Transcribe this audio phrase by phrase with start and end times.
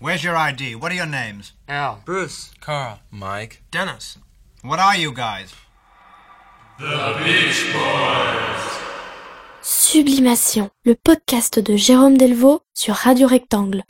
[0.00, 0.76] Where's your ID?
[0.76, 1.54] What are your names?
[1.68, 2.02] Al.
[2.04, 2.52] Bruce.
[2.60, 3.00] Carl.
[3.10, 3.62] Mike.
[3.72, 4.18] Dennis.
[4.62, 5.52] What are you guys?
[9.60, 13.82] Sublimation, le podcast de Jérôme Delvaux sur Radio Rectangle.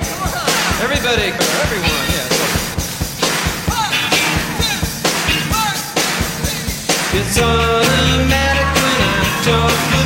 [0.82, 2.24] Everybody, everyone, yeah.
[7.20, 9.97] It's automatic when I talk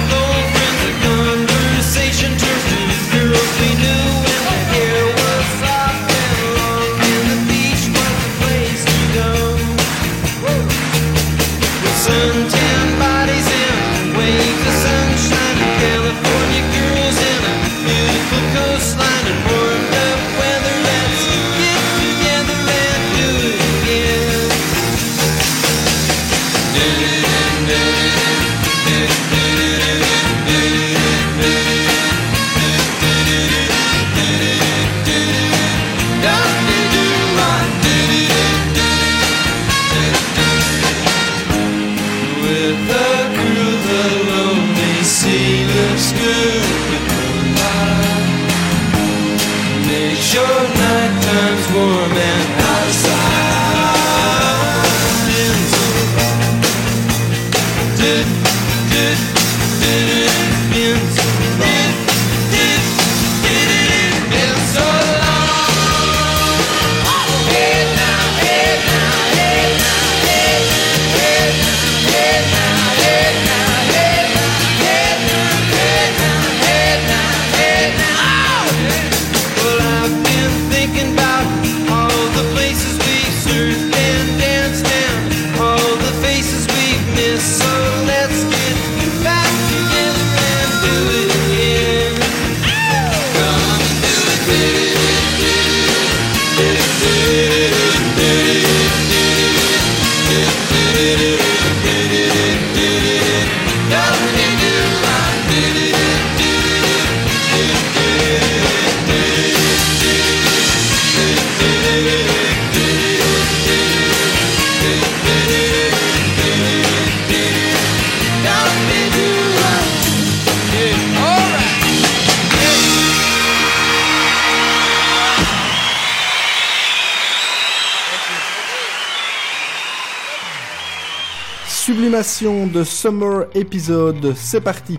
[132.22, 134.97] De Summer Episode, c'est parti.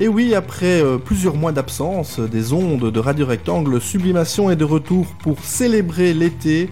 [0.00, 4.66] Et oui, après euh, plusieurs mois d'absence des ondes de Radio Rectangle, Sublimation est de
[4.66, 6.68] retour pour célébrer l'été.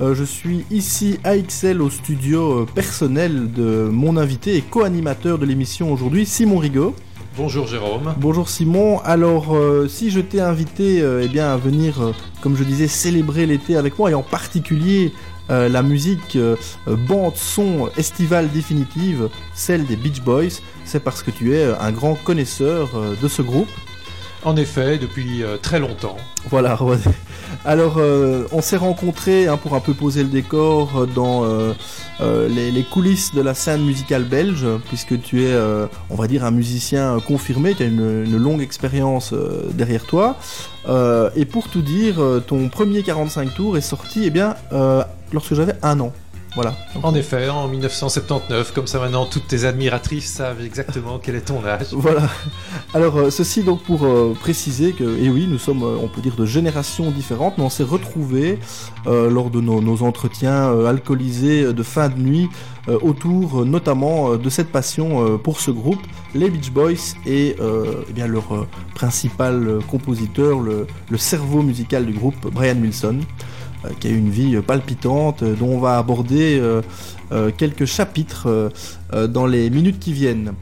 [0.00, 5.36] Euh, je suis ici à XL au studio euh, personnel de mon invité et co-animateur
[5.36, 6.94] de l'émission aujourd'hui, Simon Rigaud.
[7.36, 8.14] Bonjour Jérôme.
[8.18, 9.00] Bonjour Simon.
[9.00, 9.56] Alors,
[9.88, 12.12] si je t'ai invité eh bien, à venir,
[12.42, 15.12] comme je disais, célébrer l'été avec moi, et en particulier
[15.50, 16.56] euh, la musique euh,
[16.86, 21.90] bande son estivale définitive, celle des Beach Boys, c'est parce que tu es euh, un
[21.90, 22.90] grand connaisseur
[23.20, 23.68] de ce groupe.
[24.42, 26.16] En effet, depuis euh, très longtemps.
[26.48, 26.78] Voilà.
[27.66, 31.44] Alors, euh, on s'est rencontrés hein, pour un peu poser le décor euh, dans
[32.48, 35.54] les, coulisses de la scène musicale belge, puisque tu es,
[36.08, 39.34] on va dire, un musicien confirmé, tu as une, longue expérience
[39.72, 40.36] derrière toi.
[41.36, 44.56] Et pour tout dire, ton premier 45 tours est sorti, eh bien,
[45.32, 46.12] lorsque j'avais un an.
[46.54, 46.74] Voilà.
[46.94, 51.42] Donc, En effet, en 1979, comme ça maintenant toutes tes admiratrices savent exactement quel est
[51.42, 51.86] ton âge.
[51.92, 52.28] Voilà.
[52.94, 56.20] Alors, euh, ceci donc pour euh, préciser que, et oui, nous sommes, euh, on peut
[56.20, 58.58] dire, de générations différentes, mais on s'est retrouvés
[59.06, 62.48] euh, lors de nos, nos entretiens euh, alcoolisés de fin de nuit
[63.02, 66.00] autour notamment de cette passion pour ce groupe,
[66.34, 72.50] les Beach Boys et eh bien leur principal compositeur, le, le cerveau musical du groupe,
[72.50, 73.20] Brian Wilson.
[73.84, 78.72] Euh, qui a une vie palpitante, euh, dont on va aborder euh, quelques chapitres
[79.12, 80.54] dans les minutes qui viennent.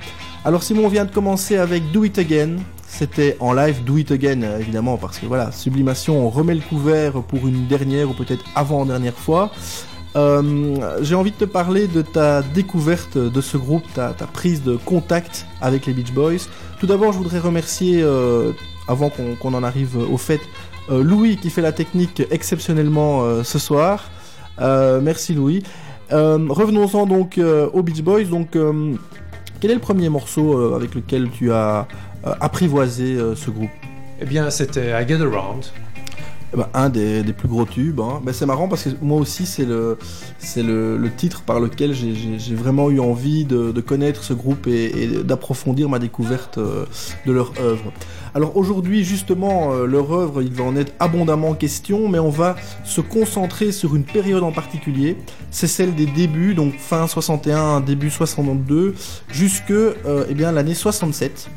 [0.44, 2.56] Alors Simon on vient de commencer avec Do It Again.
[2.86, 7.22] C'était en live Do It Again évidemment parce que voilà, Sublimation on remet le couvert
[7.22, 9.50] pour une dernière ou peut-être avant-dernière fois.
[10.14, 14.76] J'ai envie de te parler de ta découverte de ce groupe, ta, ta prise de
[14.76, 16.48] contact avec les Beach Boys.
[16.80, 18.04] Tout d'abord je voudrais remercier,
[18.88, 20.40] avant qu'on en arrive au fait,
[20.90, 24.10] Louis qui fait la technique exceptionnellement euh, ce soir.
[24.60, 25.62] Euh, merci Louis.
[26.12, 28.24] Euh, Revenons-en donc euh, aux Beach Boys.
[28.24, 28.94] Donc, euh,
[29.60, 31.86] quel est le premier morceau euh, avec lequel tu as
[32.26, 33.70] euh, apprivoisé euh, ce groupe?
[34.20, 35.66] Eh bien, c'était I Get Around.
[36.54, 38.00] Eh ben, un des, plus gros tubes.
[38.00, 38.20] Hein.
[38.24, 39.98] Ben, c'est marrant parce que moi aussi, c'est le,
[41.16, 45.98] titre par lequel j'ai- vraiment eu envie de, connaître ce groupe et, et d'approfondir ma
[45.98, 46.84] découverte euh,
[47.26, 47.92] de leur œuvre.
[48.34, 52.56] Alors aujourd'hui, justement, euh, leur œuvre, il va en être abondamment question, mais on va
[52.84, 55.16] se concentrer sur une période en particulier.
[55.50, 58.94] C'est celle des débuts, donc fin 61, début 62,
[59.30, 61.48] jusque euh, eh bien l'année 67,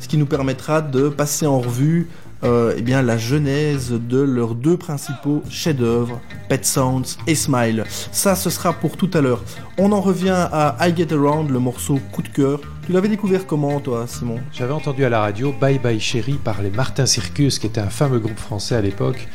[0.00, 2.08] ce qui nous permettra de passer en revue
[2.44, 7.84] euh, eh bien, la genèse de leurs deux principaux chefs-d'œuvre, Pet Sounds et Smile.
[8.12, 9.42] Ça, ce sera pour tout à l'heure.
[9.78, 12.60] On en revient à I Get Around, le morceau coup de cœur.
[12.84, 14.38] Tu l'avais découvert comment, toi, Simon?
[14.52, 17.90] J'avais entendu à la radio Bye Bye Chérie par les Martin Circus, qui était un
[17.90, 19.26] fameux groupe français à l'époque,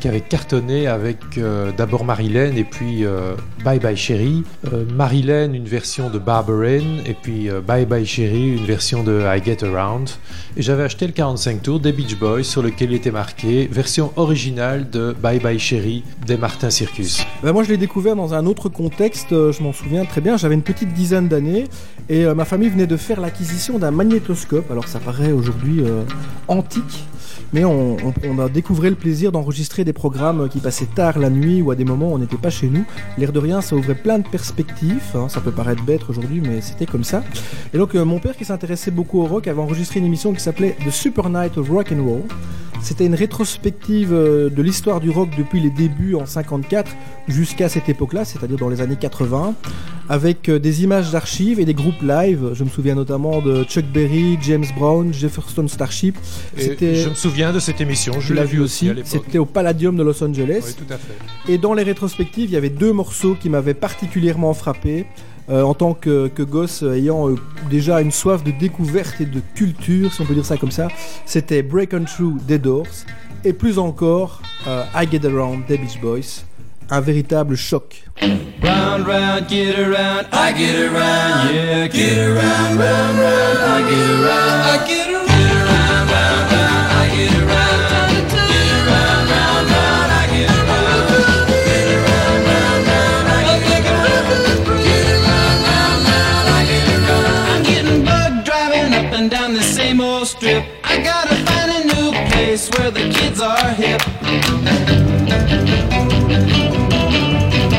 [0.00, 4.42] qui avait cartonné avec euh, d'abord Marilyn et puis euh, Bye Bye Chérie.
[4.72, 9.42] Euh, Marilyn, une version de Barbarin, et puis Bye Bye Chérie, une version de I
[9.44, 10.10] Get Around.
[10.56, 14.12] Et j'avais acheté le 45 tours des Beach Boys sur lequel il était marqué version
[14.16, 17.24] originale de Bye Bye Chérie des Martin Circus.
[17.42, 20.36] Ben, moi, je l'ai découvert dans un autre contexte, je m'en souviens très bien.
[20.38, 21.66] J'avais une petite dizaine d'années
[22.08, 24.70] et ma famille venait de faire l'acquisition d'un magnétoscope.
[24.70, 25.82] Alors, ça paraît aujourd'hui
[26.48, 27.04] antique,
[27.52, 27.98] mais on,
[28.38, 31.84] a découvert le plaisir d'enregistrer des programmes qui passaient tard la nuit ou à des
[31.84, 32.84] moments où on n'était pas chez nous.
[33.18, 35.02] L'air de rien, ça ouvrait plein de perspectives.
[35.14, 35.28] hein.
[35.28, 37.22] Ça peut paraître bête aujourd'hui, mais c'était comme ça.
[37.74, 40.40] Et donc, euh, mon père, qui s'intéressait beaucoup au rock, avait enregistré une émission qui
[40.40, 42.22] s'appelait The Super Night of Rock and Roll.
[42.82, 46.90] C'était une rétrospective euh, de l'histoire du rock depuis les débuts en 54
[47.28, 49.54] jusqu'à cette époque-là, c'est-à-dire dans les années 80,
[50.08, 52.50] avec euh, des images d'archives et des groupes live.
[52.54, 56.16] Je me souviens notamment de Chuck Berry, James Brown, Jefferson Starship.
[56.56, 58.90] C'était- je me souviens de cette émission, je l'ai l'as vu vu aussi aussi.
[58.90, 59.10] à l'époque.
[59.24, 60.62] C'était au Palladium de Los Angeles.
[60.66, 61.52] Oui, tout à fait.
[61.52, 65.06] Et dans les rétrospectives, il y avait deux morceaux qui m'avaient particulièrement frappé.
[65.50, 67.34] Euh, en tant que, gosse euh, ayant euh,
[67.68, 70.88] déjà une soif de découverte et de culture, si on peut dire ça comme ça,
[71.26, 72.86] c'était Break On Through des Doors
[73.44, 76.44] et plus encore I Get Around des Beach Boys.
[76.90, 78.04] Un véritable choc.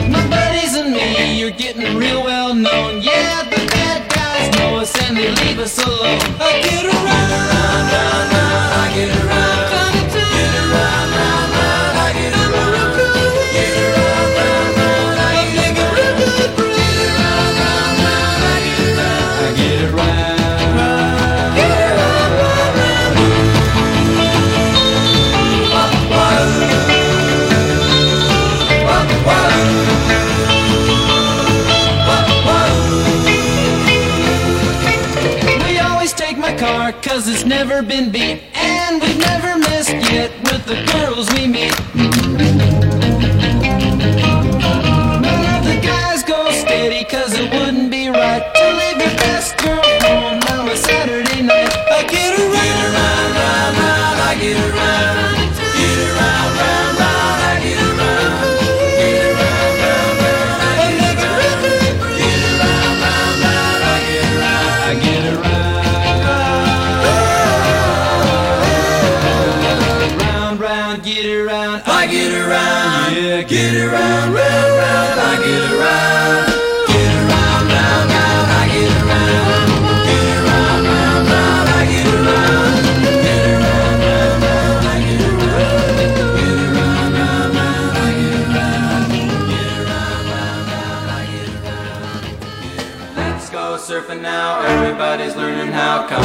[0.10, 3.02] My buddies and me, you're getting real well known.
[3.02, 6.81] Yeah, the bad guys know us and they leave us alone.
[37.52, 42.71] Never been beat And we've never missed yet with the girls we meet
[95.12, 96.24] everybody's learning how Come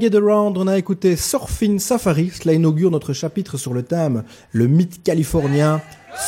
[0.00, 2.30] Get Around, on a écouté Surfing Safari.
[2.30, 5.80] Cela inaugure notre chapitre sur le thème le mythe californien,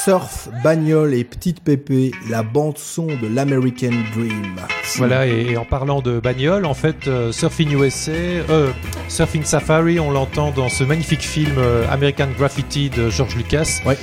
[0.04, 4.56] surf, bagnole et petite pépé, la bande son de l'American Dream.
[4.98, 8.70] Voilà, et, en parlant de bagnole, en fait, euh, Surfing USA, euh,
[9.08, 13.80] Surfing Safari, on l'entend dans ce magnifique film euh, American Graffiti de George Lucas.
[13.86, 13.96] Ouais.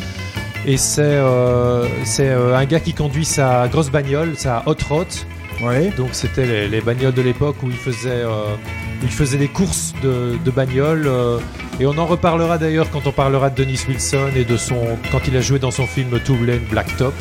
[0.65, 1.85] Et c'est euh,
[2.19, 5.07] euh, un gars qui conduit sa grosse bagnole, sa Hot Rod.
[5.61, 5.89] Ouais.
[5.97, 8.55] Donc c'était les, les bagnoles de l'époque où il faisait, euh,
[9.03, 11.08] il faisait des courses de, de bagnoles.
[11.08, 11.39] euh,
[11.79, 15.22] et on en reparlera d'ailleurs quand on parlera de Dennis Wilson et de son quand
[15.27, 17.13] il a joué dans son film Two Lane Blacktop.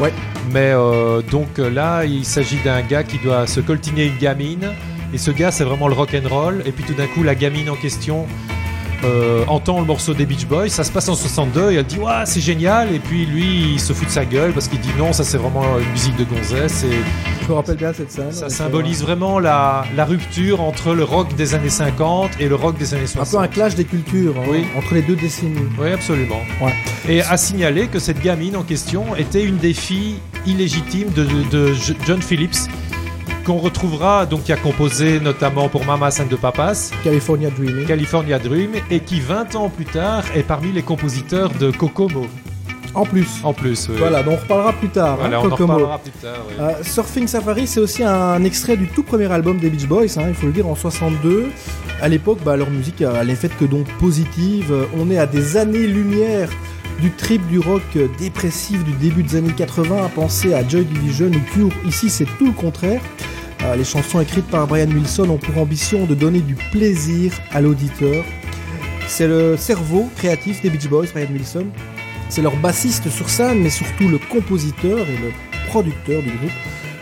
[0.00, 0.12] Ouais.
[0.52, 4.72] Mais euh, donc euh, là, il s'agit d'un gars qui doit se coltiner une gamine.
[5.12, 6.62] Et ce gars, c'est vraiment le rock and roll.
[6.66, 8.26] Et puis tout d'un coup, la gamine en question
[9.04, 10.68] euh, entend le morceau des Beach Boys.
[10.68, 12.94] Ça se passe en 62 et elle dit ouais c'est génial.
[12.94, 15.38] Et puis lui, il se fout de sa gueule parce qu'il dit non, ça c'est
[15.38, 16.84] vraiment une musique de gonzesse.
[16.84, 16.98] Et
[17.42, 18.32] Je me rappelle bien cette scène.
[18.32, 22.76] ça symbolise vraiment la, la rupture entre le rock des années 50 et le rock
[22.78, 23.44] des années euh, un peu 60.
[23.44, 24.64] un clash des cultures hein, Oui.
[24.76, 25.54] entre les deux décennies.
[25.78, 26.40] Oui, absolument.
[26.62, 26.72] Ouais.
[27.08, 31.42] Et à signaler que cette gamine en question était une des filles illégitimes de, de-
[31.50, 31.74] de
[32.06, 32.56] John Phillips,
[33.44, 37.86] qu'on retrouvera, donc qui a composé notamment pour Mama 5 de Papas, California Dreaming.
[37.86, 42.26] California Dream, et qui 20 ans plus tard est parmi les compositeurs de Kokomo,
[42.94, 43.26] En plus.
[43.44, 43.88] en plus.
[43.90, 43.96] oui.
[43.98, 45.16] Voilà, donc on reparlera plus tard.
[45.18, 46.38] Voilà, hein, on en reparlera plus tard.
[46.48, 46.54] oui.
[46.58, 50.24] Euh, Surfing Safari, c'est aussi un extrait du tout premier album des Beach Boys, hein,
[50.28, 51.46] il faut le dire, en 62.
[52.00, 54.72] À l'époque, bah, leur musique a l'effet que donc positive.
[54.72, 56.48] Euh, On est à des années-lumière
[57.00, 60.84] du trip du rock euh, dépressif du début des années 80 à penser à Joy
[60.84, 61.70] Division ou Cure.
[61.86, 63.00] Ici, c'est tout le contraire.
[63.64, 67.62] Euh, les chansons écrites par Brian Wilson ont pour ambition de donner du plaisir à
[67.62, 68.24] l'auditeur.
[69.06, 71.66] C'est le cerveau créatif des Beach Boys, Brian Wilson.
[72.28, 75.32] C'est leur bassiste sur scène, mais surtout le compositeur et le
[75.68, 76.52] producteur du groupe.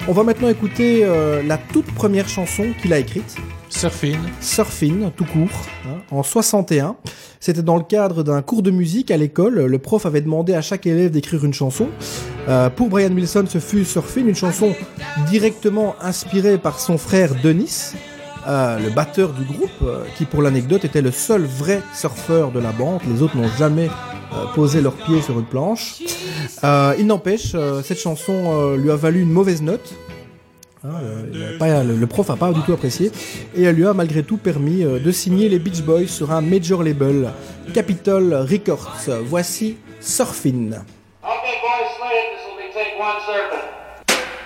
[0.07, 3.37] On va maintenant écouter euh, la toute première chanson qu'il a écrite,
[3.73, 4.19] Surfing.
[4.41, 5.49] Surfing, tout court,
[5.87, 6.95] hein, en 61.
[7.41, 9.64] C'était dans le cadre d'un cours de musique à l'école.
[9.64, 11.88] Le prof avait demandé à chaque élève d'écrire une chanson.
[12.49, 14.75] Euh, pour Brian Wilson, ce fut Surfing, une chanson
[15.29, 17.95] directement inspirée par son frère Denis,
[18.47, 22.61] euh, le batteur du groupe, euh, qui pour l'anecdote était le seul vrai surfeur de
[22.61, 23.00] la bande.
[23.09, 23.88] Les autres n'ont jamais
[24.55, 26.02] posé leurs pieds sur une planche.
[26.62, 29.95] Il n'empêche, cette chanson lui a valu une mauvaise note.
[30.85, 33.12] Hein, euh, pas- le, le prof a pas du tout apprécié
[33.55, 36.41] et elle lui a malgré tout permis euh, de signer les Beach Boys sur un
[36.41, 37.31] major label,
[37.73, 39.09] Capitol Records.
[39.25, 40.73] Voici Surfin'.
[41.23, 42.33] Okay, boys, slate.
[42.35, 43.69] This will be take one surfing.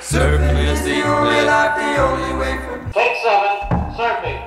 [0.03, 3.57] Surfing is the only life, the only way for Take seven,
[3.97, 4.41] surfing.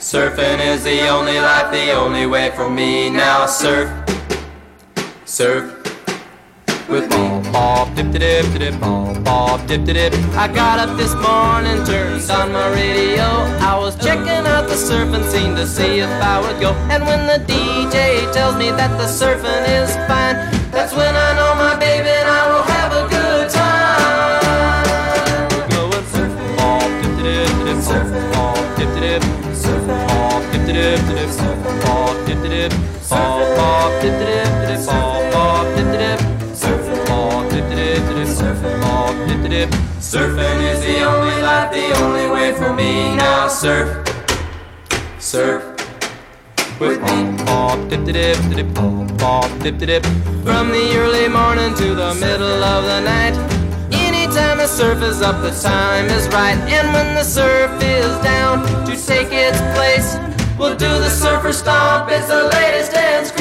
[0.00, 3.10] Surfing is the only life, the only way for me.
[3.10, 3.90] Now surf,
[5.26, 5.77] surf
[6.88, 7.52] with me.
[7.52, 10.14] Bob dip dip dip dip bob bob dip dip dip.
[10.36, 13.24] I got up this morning, turned on my radio.
[13.60, 16.72] I was checking out the surfing scene to see if I would go.
[16.92, 20.36] And when the DJ tells me that the surfing is fine,
[20.70, 24.78] that's when I know my baby and I will have a good time.
[25.52, 29.22] We're going surfing, bob dip dip dip surf, bob dip dip
[29.54, 32.72] surf, bob dip dip dip surf, bob dip dip
[33.10, 35.37] bob bob dip dip dip bob
[38.38, 39.70] dip dip surf, dip dip.
[39.98, 43.16] Surfing is the only life, the only way for me.
[43.16, 44.06] Now surf,
[45.18, 45.62] surf
[46.78, 47.36] with me.
[47.88, 48.74] Dip dip dip
[49.62, 50.04] dip dip.
[50.44, 53.34] From the early morning to the middle of the night.
[53.92, 56.58] Anytime the surf is up, the time is right.
[56.68, 60.16] And when the surf is down to take its place,
[60.58, 62.10] we'll do the surfer stomp.
[62.10, 63.32] It's the latest dance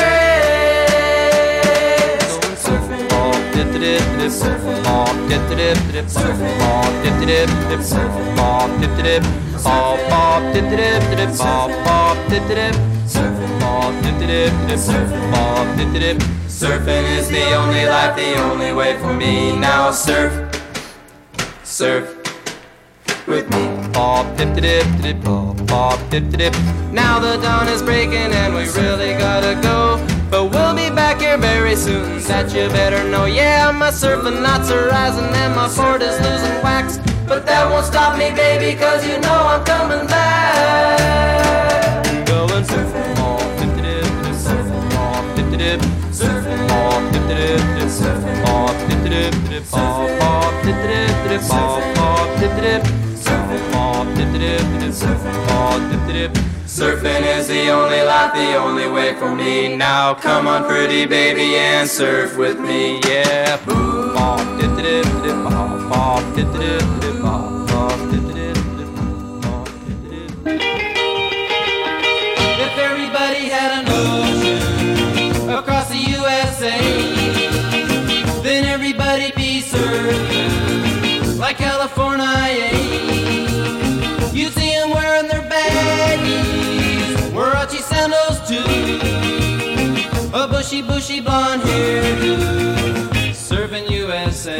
[16.57, 19.55] Surfing is the only life, the only way for me.
[19.55, 20.34] Now surf,
[21.63, 22.17] surf
[23.27, 23.67] with me.
[24.38, 25.22] Dip dip dip
[26.10, 26.53] dip dip.
[26.91, 30.66] Now the dawn is breaking and we really gotta go, but we'll
[31.17, 32.21] back here very soon.
[32.24, 33.25] That you better know.
[33.25, 36.97] Yeah, my surfing knots are rising and my board is losing wax.
[37.27, 40.97] But that won't stop me, baby, cause you know I'm coming back.
[42.27, 43.41] Going surfing off,
[44.45, 49.38] surfing off, surfing off, surfing off, off, surfing off, surfing off,
[56.77, 59.75] Surfing is the only life, the only way for me.
[59.75, 63.55] Now come on, pretty baby, and surf with me, yeah.
[72.60, 76.77] If everybody had an ocean across the USA,
[78.43, 82.97] then everybody'd be surfing like California.
[90.58, 92.36] Bushy, bushy blonde hairdo,
[93.32, 94.58] surfing USA.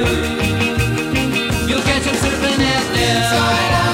[1.68, 3.87] You'll catch them surfing at Nell,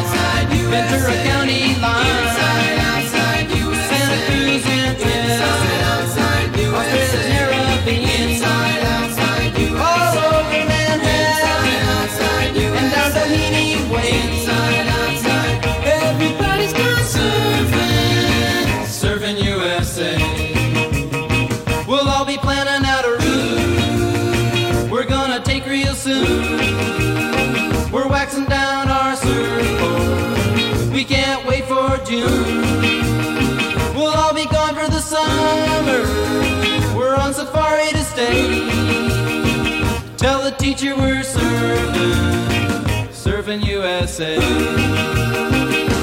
[40.58, 44.36] teacher we're surfing, surfing USA.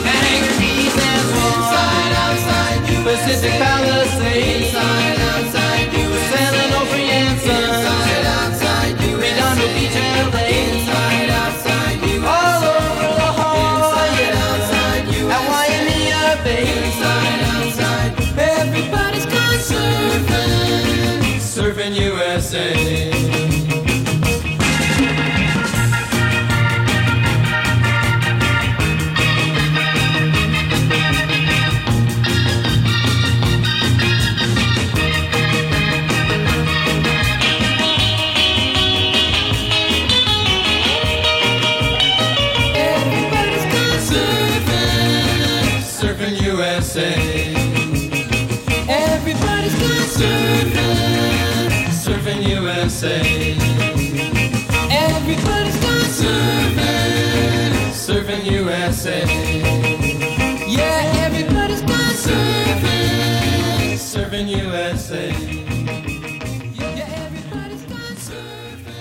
[0.07, 5.60] Hangar Keys and Swan, Pacific Palisades, San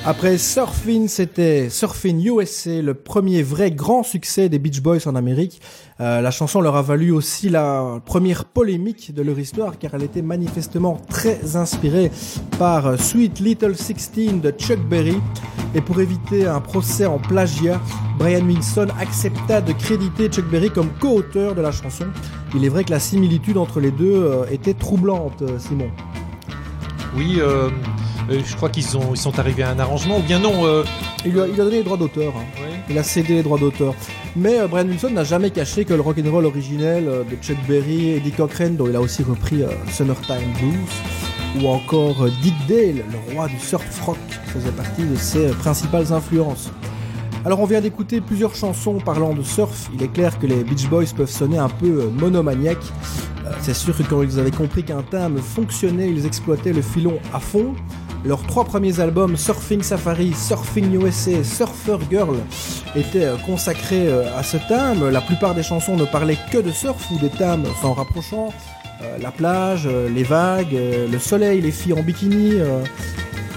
[0.10, 5.62] Après Surfing, c'était Surfing USA, le premier vrai grand succès des Beach Boys en Amérique.
[6.00, 10.02] Euh, la chanson leur a valu aussi la première polémique de leur histoire car elle
[10.02, 12.10] était manifestement très inspirée
[12.58, 15.18] par Sweet Little Sixteen de Chuck Berry.
[15.76, 17.80] Et pour éviter un procès en plagiat,
[18.18, 22.08] Brian Wilson accepta de créditer Chuck Berry comme co-auteur de la chanson.
[22.56, 25.92] Il est vrai que la similitude entre les deux euh, était troublante, euh, Simon.
[27.16, 27.70] Oui, euh,
[28.32, 30.66] euh, je crois qu'ils ont, ils sont arrivés à un arrangement, ou bien non.
[30.66, 30.84] euh,
[31.26, 32.34] Il lui a, il lui a donné les droits d'auteur.
[32.38, 32.64] hein.
[32.90, 33.94] Il a cédé les droits d'auteur.
[34.36, 38.32] Mais euh, Brian Wilson n'a jamais caché que le rock'n'roll originel de Chuck Berry, Eddie
[38.32, 43.60] Cochran, dont il a aussi repris Summertime Blues, ou encore Dick Dale, le roi du
[43.60, 46.72] surf rock, faisait partie de ses principales influences.
[47.46, 49.90] Alors on vient d'écouter plusieurs chansons parlant de surf.
[49.94, 52.78] Il est clair que les Beach Boys peuvent sonner un peu monomaniaques.
[53.62, 57.40] C'est sûr que quand ils avaient compris qu'un thème fonctionnait, ils exploitaient le filon à
[57.40, 57.74] fond.
[58.26, 62.36] Leurs trois premiers albums, Surfing Safari, Surfing USA, Surfer Girl,
[62.96, 65.10] étaient euh, consacrés euh, à ce thème.
[65.10, 68.54] La plupart des chansons ne parlaient que de surf ou des thèmes s'en rapprochant.
[69.02, 72.56] Euh, la plage, euh, les vagues, euh, le soleil, les filles en bikini.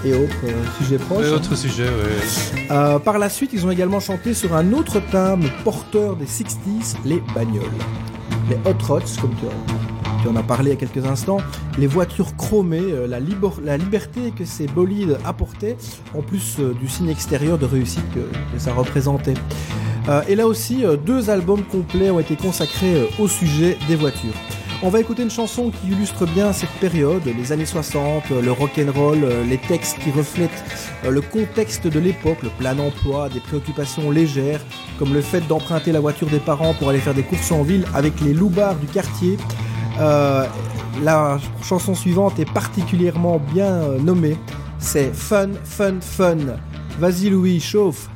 [0.05, 0.45] et autres
[0.77, 1.25] sujets proches.
[1.25, 2.71] Et autre sujet, ouais.
[2.71, 6.95] Euh, par la suite, ils ont également chanté sur un autre thème porteur des 60s,
[7.05, 7.63] les bagnoles.
[8.49, 9.45] Les hot rods, comme tu,
[10.27, 11.37] en as parlé il y a quelques instants,
[11.77, 15.77] les voitures chromées, euh, la, liber- la liberté que ces bolides apportaient,
[16.17, 19.33] en plus euh, du signe extérieur de réussite que, ça représentait.
[20.09, 24.33] Euh, et là aussi, deux albums complets ont été consacrés au sujet des voitures.
[24.85, 28.51] On va écouter une chanson qui illustre bien cette période, les années 60, euh, le
[28.51, 30.63] rock'n'roll, les textes qui reflètent
[31.09, 34.59] le contexte de l'époque, le plein emploi, des préoccupations légères,
[34.99, 37.85] comme le fait d'emprunter la voiture des parents pour aller faire des courses en ville
[37.93, 39.37] avec les loupards du quartier.
[39.99, 40.45] Euh,
[41.01, 44.37] la chanson suivante est particulièrement bien euh, nommée,
[44.79, 46.37] c'est Fun, Fun, Fun.
[46.99, 48.09] Vas-y Louis, chauffe.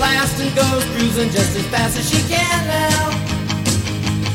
[0.00, 3.10] Radio blasting goes cruising just as fast as she can now.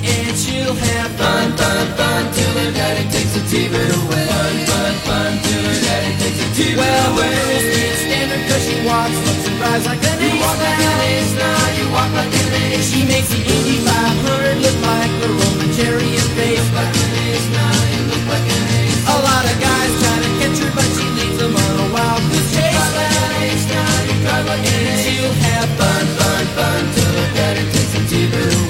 [0.05, 4.25] And she'll have fun, fun, fun till her daddy takes the TV away.
[4.29, 7.33] Fun, fun, fun till her daddy takes the TV well, away.
[7.33, 10.33] Well, the girls can't stand her cause she walks, looks and drives like an ace.
[10.33, 12.85] You walk like an ace now, you walk like an ace.
[12.85, 16.67] She makes the Indy 500 look like the Roman chariot race.
[16.77, 19.01] Like an ace now, you look like an ace.
[19.09, 22.34] A lot of guys try to catch her, but she leads them on a wild
[24.35, 25.05] now, you drive like an ace.
[25.05, 28.64] She'll have fun, fun, fun till her daddy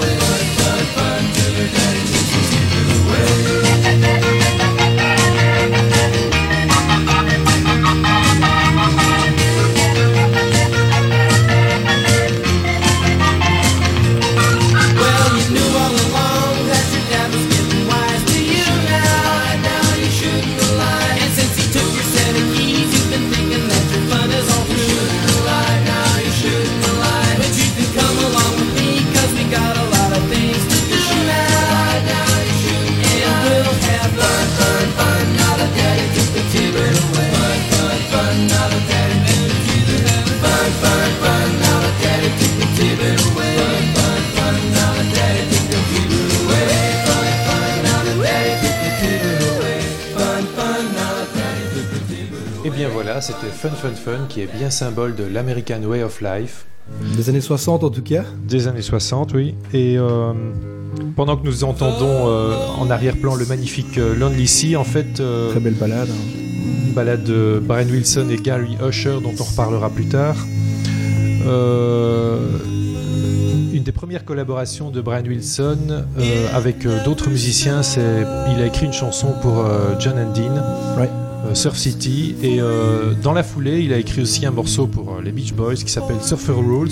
[53.86, 56.66] Fun Fun qui est bien symbole de l'American Way of Life
[57.16, 58.24] Des années 60 en tout cas.
[58.48, 59.54] des années 60, oui.
[59.74, 60.34] Et euh,
[61.16, 65.52] pendant que nous entendons euh, en arrière-plan le magnifique euh, Lonely Sea, en fait, euh,
[65.52, 66.08] Très belle balade.
[66.10, 66.38] hein.
[66.88, 70.36] une balade de Brian Wilson et Gary Usher dont on reparlera plus tard.
[73.74, 76.06] Une des premières collaborations de Brian Wilson
[76.56, 79.64] avec d'autres musiciens, c'est il a écrit une chanson pour
[80.00, 80.56] John and Dean.
[81.56, 85.22] Surf City, et euh, dans la foulée, il a écrit aussi un morceau pour euh,
[85.24, 86.90] les Beach Boys qui s'appelle Surfer Rules.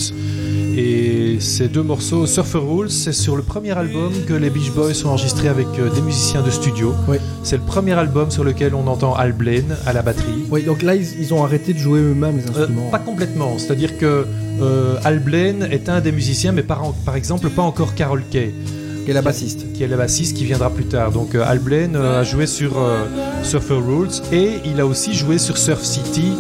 [0.76, 5.06] Et ces deux morceaux, Surfer Rules, c'est sur le premier album que les Beach Boys
[5.06, 6.94] ont enregistré avec euh, des musiciens de studio.
[7.08, 7.18] Oui.
[7.44, 10.46] C'est le premier album sur lequel on entend Al Blaine à la batterie.
[10.50, 12.90] Oui, donc là, ils, ils ont arrêté de jouer eux-mêmes les Euh, instruments.
[12.90, 14.26] pas complètement, c'est-à-dire que
[14.62, 18.54] euh, Al Blaine est un des musiciens, mais par, par exemple pas encore Carol Kay,
[19.04, 19.74] Qui est la bassiste.
[19.74, 21.12] qui est la bassiste qui viendra plus tard.
[21.12, 23.06] Donc euh, Al Blaine euh, a joué sur euh,
[23.44, 26.32] Surfer Rules et il a aussi joué sur Surf City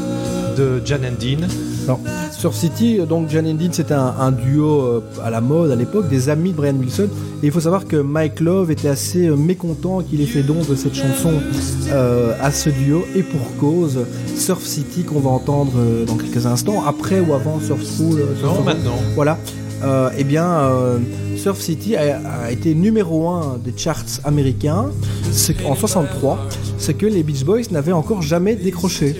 [0.58, 1.47] de Jan and Dean.
[1.86, 1.99] Alors,
[2.32, 6.08] Surf City, donc Jan and Dean, c'était un, un duo à la mode à l'époque,
[6.08, 7.10] des amis de Brian Wilson.
[7.41, 10.76] Et il faut savoir que Mike Love était assez mécontent qu'il ait fait don de
[10.76, 11.34] cette chanson
[11.91, 14.06] euh, à ce duo, et pour cause,
[14.38, 15.73] Surf City qu'on va entendre
[16.08, 18.21] dans quelques instants, après ou avant Surf School.
[18.39, 18.95] Surf Non, maintenant.
[19.15, 19.38] Voilà.
[19.84, 20.98] Euh, eh bien, euh,
[21.36, 24.86] Surf City a, a été numéro 1 des charts américains
[25.65, 26.39] en 63,
[26.78, 29.15] ce que les Beach Boys n'avaient encore jamais décroché.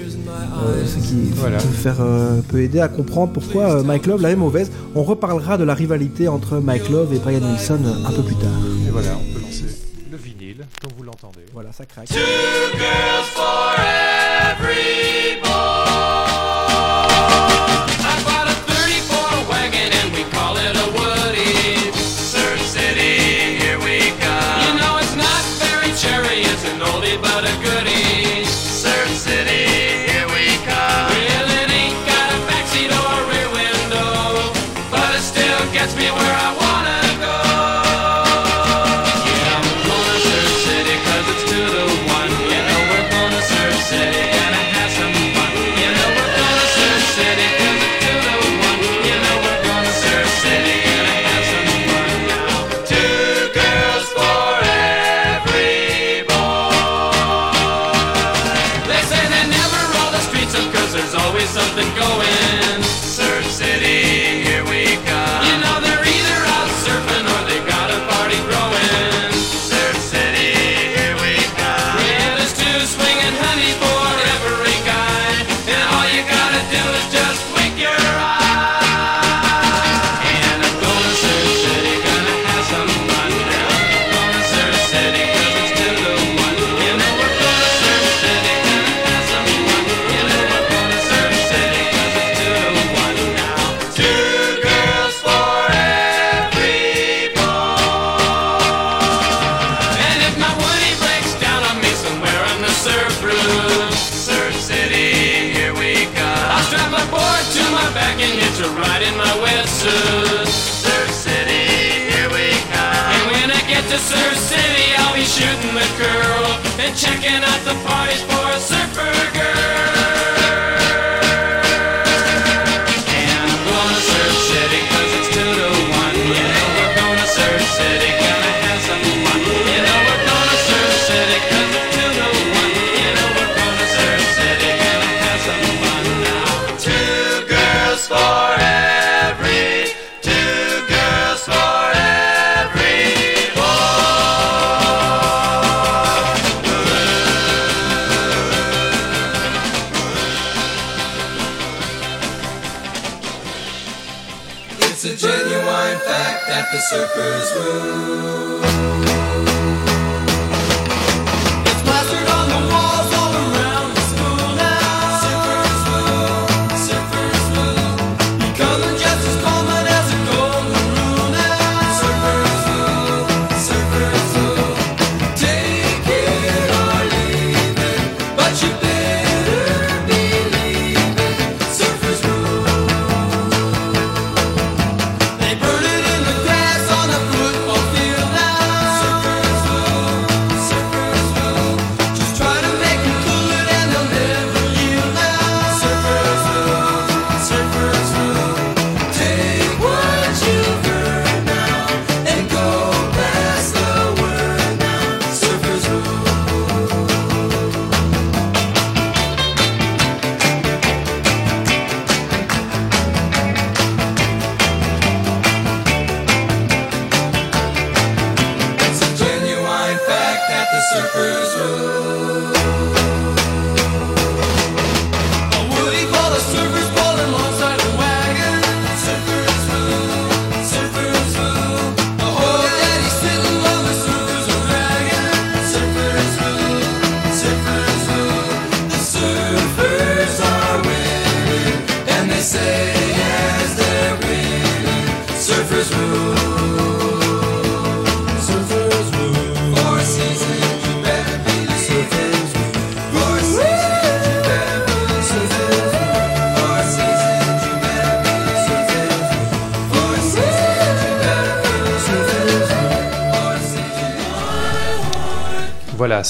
[0.66, 1.58] Euh, ce qui Voilà.
[1.58, 4.72] peut, faire, euh, peut aider à comprendre pourquoi euh, Mike Love l'avait mauvaise.
[4.96, 8.50] On reparlera de la rivalité entre Mike Love et Brian Wilson un peu plus tard.
[8.88, 9.66] Et voilà, on peut lancer
[10.12, 11.42] le vinyle, comme vous l'entendez.
[11.54, 12.08] Voilà, ça craque.
[12.08, 15.42] Two girls for every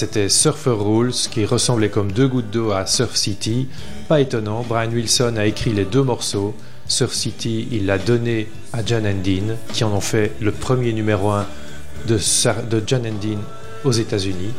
[0.04, 3.70] c'était Surfer Rules qui ressemblait comme deux gouttes d'eau à Surf City.
[4.10, 6.54] Pas étonnant, Brian Wilson a écrit les deux morceaux.
[6.90, 10.92] Surf City, il l'a donné à John and Dean, qui en ont fait le premier
[10.92, 11.46] numéro 1
[12.10, 12.20] de,
[12.70, 13.40] de John and Dean
[13.86, 14.52] aux États-Unis.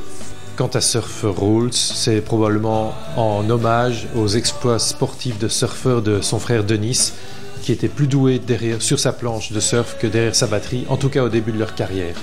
[0.57, 6.38] Quant à Surfer Rules, c'est probablement en hommage aux exploits sportifs de surfeur de son
[6.38, 7.12] frère Denis,
[7.61, 10.96] qui était plus doué derrière, sur sa planche de surf que derrière sa batterie, en
[10.96, 12.16] tout cas au début de leur carrière.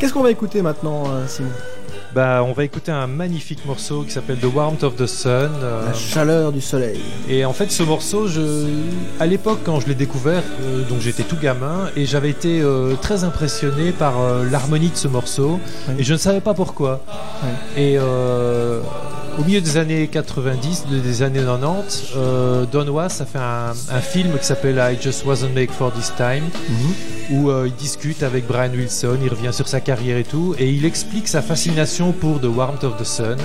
[0.00, 1.48] Qu'est-ce qu'on va écouter maintenant, euh, Simon?
[2.14, 5.30] Bah, on va écouter un magnifique morceau qui s'appelle The Warmth of the Sun.
[5.62, 7.00] euh, La chaleur du soleil.
[7.26, 8.66] et en fait, ce morceau, je,
[9.18, 12.96] à l'époque, quand je l'ai découvert, euh, donc j'étais tout gamin, et j'avais été euh,
[13.00, 14.12] très impressionné par
[14.50, 15.94] l'harmonie de ce morceau, Oui.
[16.00, 17.00] et je ne savais pas pourquoi.
[17.78, 18.80] Et euh,
[19.38, 23.72] au milieu des années 90, de- des années 90, euh, Don Was a fait un,
[23.90, 26.44] un film qui s'appelle I Just Wasn't Made for This Time,
[27.30, 30.70] où euh, il discute avec Brian Wilson, il revient sur sa carrière et tout, et
[30.70, 33.36] il explique sa fascination pour The Warmth of the Sun.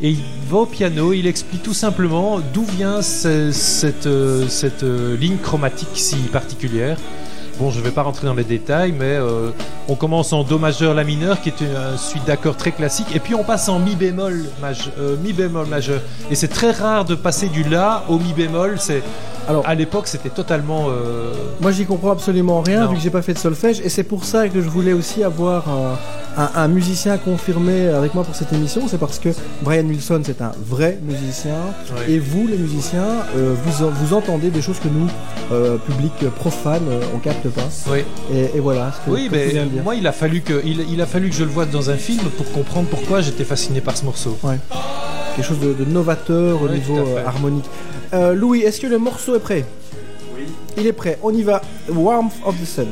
[0.00, 4.82] Et il va au piano, il explique tout simplement d'où vient ce- cette, euh, cette
[4.82, 6.96] ligne chromatique si particulière.
[7.60, 9.50] Bon, je ne vais pas rentrer dans les détails, mais euh,
[9.88, 13.08] on commence en Do majeur La mineur, qui est une, euh, suite d'accords très classique,
[13.14, 16.00] et puis on passe en Mi bémol, maj- euh, mi bémol majeur.
[16.30, 18.76] Et c'est très rare de passer du La au Mi bémol.
[18.78, 19.02] C'est
[19.48, 20.86] Alors- à l'époque, c'était totalement.
[20.88, 22.90] euh, Moi, j'y comprends absolument rien Non.
[22.90, 25.22] vu que j'ai pas fait de solfège, et c'est pour ça que je voulais aussi
[25.24, 25.98] avoir un,
[26.42, 28.82] un- un musicien confirmé avec moi pour cette émission.
[28.88, 29.30] C'est parce que
[29.62, 31.54] Brian Wilson, c'est un vrai musicien,
[31.96, 32.12] Ouais.
[32.12, 33.02] et vous, les musiciens,
[33.36, 35.08] euh, vous, vous entendez des choses que nous,
[35.52, 37.62] euh, public profane, euh, on capte pas.
[37.90, 38.04] oui.
[38.32, 38.92] Et, et voilà.
[38.92, 39.66] Ce que, Oui, mais dire.
[39.84, 41.96] moi, il a fallu que il, il a fallu que je le voie dans un
[41.96, 44.38] film pour comprendre pourquoi j'étais fasciné par ce morceau.
[45.36, 47.64] quelque chose de, de novateur au Ouais, niveau harmonique.
[48.12, 49.64] Euh, Louis, est-ce que le morceau est prêt?
[50.34, 50.42] Oui.
[50.76, 51.18] Il est prêt.
[51.22, 51.62] On y va.
[51.88, 52.88] Warmth of the Sun.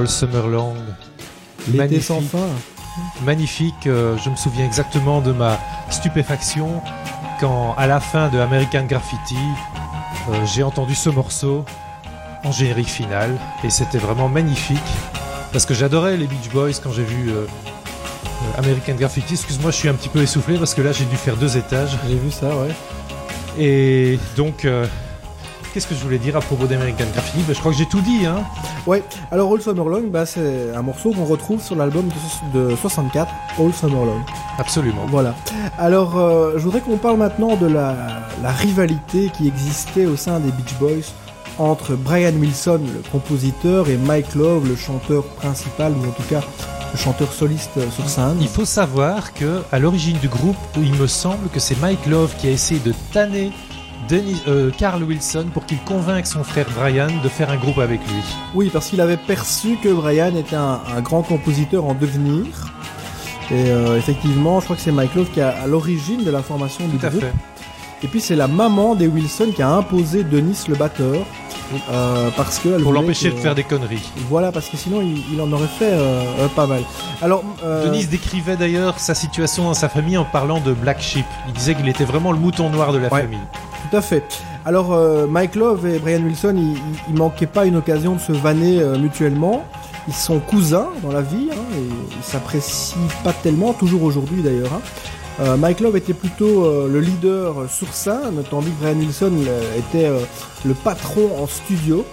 [0.00, 0.74] All Summer Long.
[1.66, 2.04] L'été Magnifique.
[2.04, 2.48] sans fin.
[3.22, 5.58] Magnifique, euh, je me souviens exactement de ma
[5.90, 6.82] stupéfaction
[7.38, 9.36] quand, à la fin de American Graffiti,
[10.30, 11.64] euh, j'ai entendu ce morceau
[12.44, 14.78] en générique final et c'était vraiment magnifique
[15.52, 19.34] parce que j'adorais les Beach Boys quand j'ai vu euh, euh, American Graffiti.
[19.34, 21.90] Excuse-moi, je suis un petit peu essoufflé parce que là j'ai dû faire deux étages
[22.08, 22.74] J'ai vu ça, ouais.
[23.58, 24.86] et donc euh,
[25.72, 28.00] qu'est-ce que je voulais dire à propos d'American Graffiti Ben, Je crois que j'ai tout
[28.00, 28.42] dit, hein.
[28.86, 32.08] Ouais, alors All Summer Long, bah, c'est un morceau qu'on retrouve sur l'album
[32.52, 34.20] de, de 64, All Summer Long.
[34.58, 35.06] Absolument.
[35.08, 35.34] Voilà.
[35.78, 37.94] Alors, euh, je voudrais qu'on parle maintenant de la,
[38.42, 41.12] la rivalité qui existait au sein des Beach Boys
[41.58, 46.40] entre Brian Wilson, le compositeur, et Mike Love, le chanteur principal, ou en tout cas
[46.92, 48.36] le chanteur soliste euh, sur scène.
[48.40, 52.34] Il faut savoir que à l'origine du groupe, il me semble que c'est Mike Love
[52.38, 53.52] qui a essayé de tanner
[54.08, 58.00] Denis, euh, Carl Wilson pour qu'il convainque son frère Brian de faire un groupe avec
[58.08, 58.22] lui.
[58.54, 62.46] Oui, parce qu'il avait perçu que Brian était un, un grand compositeur en devenir.
[63.50, 66.42] Et euh, effectivement, je crois que c'est Mike Love qui est à l'origine de la
[66.42, 67.22] formation du Tout à groupe.
[67.22, 67.32] fait.
[68.02, 71.16] Et puis c'est la maman des Wilson qui a imposé Denis le batteur.
[71.92, 74.10] euh, parce que Pour l'empêcher de faire des conneries.
[74.28, 76.82] Voilà, parce que sinon il, il en aurait fait euh, euh, pas mal.
[77.22, 81.26] Alors, euh, Denis décrivait d'ailleurs sa situation dans sa famille en parlant de Black Sheep.
[81.46, 83.20] Il disait qu'il était vraiment le mouton noir de la Ouais.
[83.22, 83.38] famille.
[83.90, 84.24] Tout à fait.
[84.64, 86.78] Alors, euh, Mike Love et Brian Wilson, ils, ils-
[87.10, 89.64] ils manquaient pas une occasion de se vanner euh, mutuellement.
[90.08, 91.82] Ils sont cousins dans la vie, hein, et
[92.18, 94.72] ils s'apprécient pas tellement, toujours aujourd'hui d'ailleurs.
[94.74, 94.80] hein.
[95.40, 99.78] Euh, Mike Love était plutôt euh, le leader sur scène, tandis que Brian Wilson euh,
[99.78, 100.10] était
[100.64, 102.04] le patron en studio.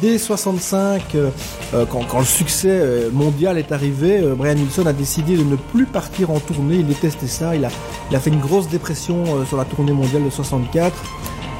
[0.00, 1.30] Dès 65, euh,
[1.74, 6.30] euh, quand, le succès mondial est arrivé, Brian Wilson a décidé de ne plus partir
[6.30, 6.76] en tournée.
[6.76, 7.56] Il détestait ça.
[7.56, 10.94] Il a, fait une grosse dépression sur la tournée mondiale de 64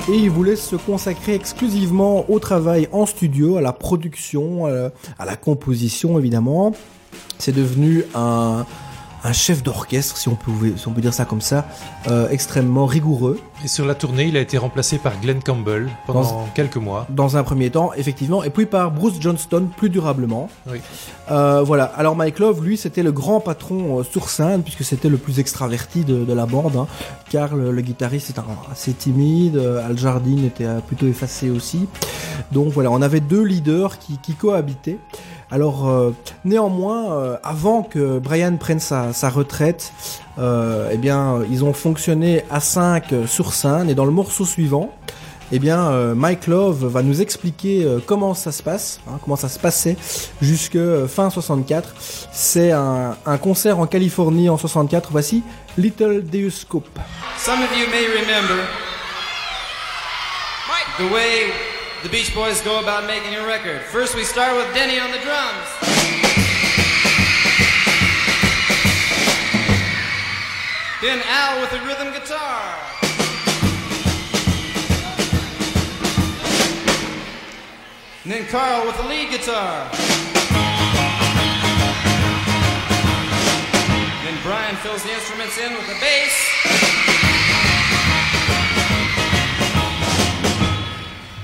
[0.09, 5.35] et il voulait se consacrer exclusivement au travail en studio, à la production, à la
[5.35, 6.73] composition évidemment.
[7.39, 8.65] C'est devenu un,
[9.25, 11.67] un chef d'orchestre, si on, peut, si on peut dire ça comme ça,
[12.09, 13.41] euh, extrêmement rigoureux.
[13.65, 17.07] Et sur la tournée, il a été remplacé par Glenn Campbell pendant Dans- quelques mois.
[17.09, 20.51] Dans un premier temps, effectivement, et puis par Bruce Johnston plus durablement.
[20.71, 20.79] Oui.
[21.31, 21.85] Euh, voilà.
[21.97, 25.39] Alors Mike Love, lui, c'était le grand patron euh, sur scène puisque c'était le plus
[25.41, 26.77] extraverti de, de la bande.
[26.77, 26.87] Hein.
[27.31, 31.49] Car le, le guitariste est un- assez timide, euh, Al Jardine était euh, plutôt effacé
[31.49, 31.89] aussi.
[32.53, 34.99] Donc voilà, on avait deux leaders qui, qui cohabitaient.
[35.51, 36.13] Alors euh,
[36.45, 39.93] néanmoins, euh, avant que Brian prenne sa, sa retraite,
[40.39, 44.91] euh, eh bien, ils ont fonctionné à 5 sur scène et dans le morceau suivant,
[45.53, 49.37] eh bien, euh, Mike Love va nous expliquer euh, comment ça se passe, hein, comment
[49.37, 49.97] ça se passait
[50.41, 51.95] jusque euh, fin 64.
[52.33, 55.11] C'est un, un concert en Californie en 64.
[55.13, 55.43] Voici
[55.77, 56.87] Little Deus Scoop.
[57.39, 58.65] Some of you may remember
[60.99, 61.74] the way
[62.05, 63.81] the Beach Boys go about making a record.
[63.81, 65.65] First, we start with Denny on the drums.
[71.01, 72.77] Then Al with the rhythm guitar.
[78.25, 79.89] And then Carl with the lead guitar.
[84.23, 86.94] Then Brian fills the instruments in with the bass.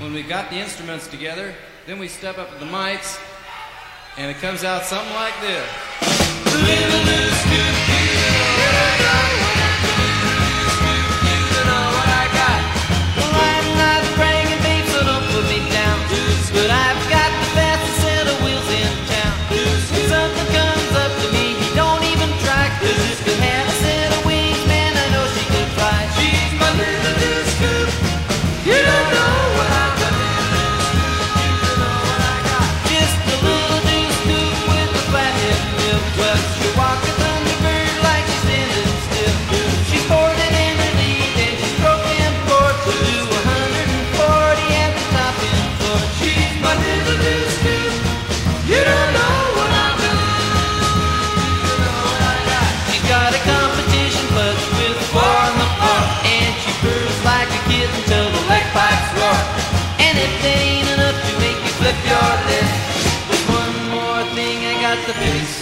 [0.01, 1.53] When we got the instruments together,
[1.85, 3.21] then we step up to the mics,
[4.17, 5.91] and it comes out something like this.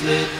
[0.02, 0.39] The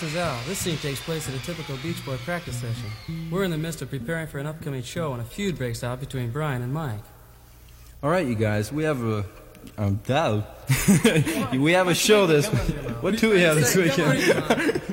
[0.00, 0.36] this is Al.
[0.48, 2.90] This scene takes place at a typical Beach Boy practice session.
[3.30, 6.00] We're in the midst of preparing for an upcoming show, and a feud breaks out
[6.00, 7.04] between Brian and Mike.
[8.02, 9.24] All right, you guys, we have a.
[9.78, 10.44] Um, Dal.
[11.54, 12.48] we have a show this.
[13.02, 14.08] What do we have this weekend?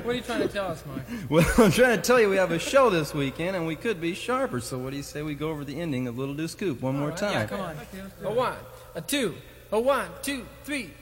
[0.04, 1.02] What are you trying to tell us, Mike?
[1.28, 4.00] Well, I'm trying to tell you we have a show this weekend, and we could
[4.00, 4.60] be sharper.
[4.60, 6.96] So, what do you say we go over the ending of Little Do Scoop one
[6.96, 7.32] more time?
[7.32, 7.76] Yeah, Come on.
[8.22, 8.56] A one,
[8.94, 9.34] a two,
[9.72, 10.92] a one, two, three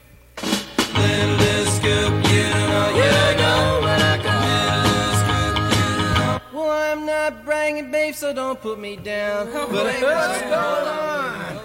[8.21, 9.47] so don't put me down.
[9.47, 11.59] What's going on?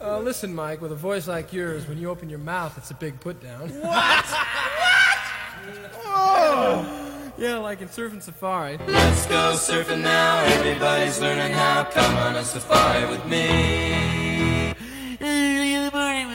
[0.00, 2.94] Uh, listen, Mike, with a voice like yours, when you open your mouth, it's a
[2.94, 3.68] big put down.
[3.68, 4.24] What?
[4.24, 5.18] what?
[6.06, 7.32] Oh!
[7.36, 8.78] Yeah, like in Surfing Safari.
[8.86, 10.42] Let's go surfing now.
[10.44, 11.84] Everybody's learning how.
[11.84, 14.33] Come on a safari with me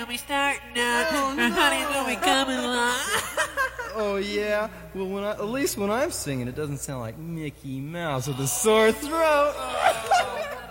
[0.09, 1.13] be starting out.
[1.13, 2.97] Our honey will be coming along.
[3.95, 4.69] Oh yeah.
[4.93, 8.39] Well, when I, at least when I'm singing, it doesn't sound like Mickey Mouse with
[8.39, 9.55] a sore throat.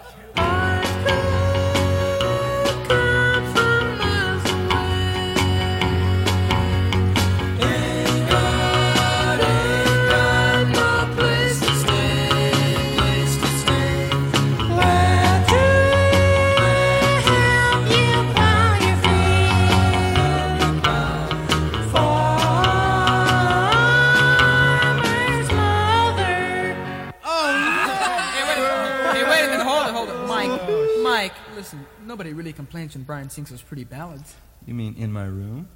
[32.18, 34.34] Nobody really complains when Brian sings those pretty ballads.
[34.66, 35.68] You mean in my room?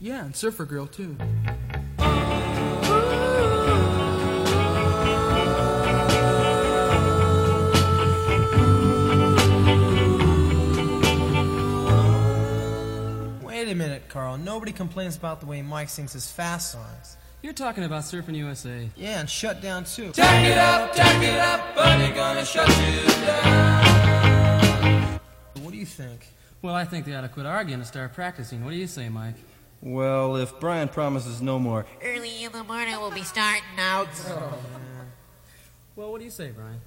[0.00, 1.14] Yeah, and Surfer Girl, too.
[13.42, 14.38] Wait a minute, Carl.
[14.38, 17.18] Nobody complains about the way Mike sings his fast songs.
[17.42, 18.88] You're talking about Surfing USA.
[18.96, 20.10] Yeah, and Shut Down too.
[20.12, 25.20] Jack it up, jack it up, but they're gonna shut you down.
[25.60, 26.26] What do you think?
[26.62, 28.64] Well, I think they ought to quit arguing and start practicing.
[28.64, 29.36] What do you say, Mike?
[29.82, 34.08] Well, if Brian promises no more, Early in the morning we'll be starting out.
[34.26, 34.58] Oh,
[35.94, 36.80] well, what do you say, Brian?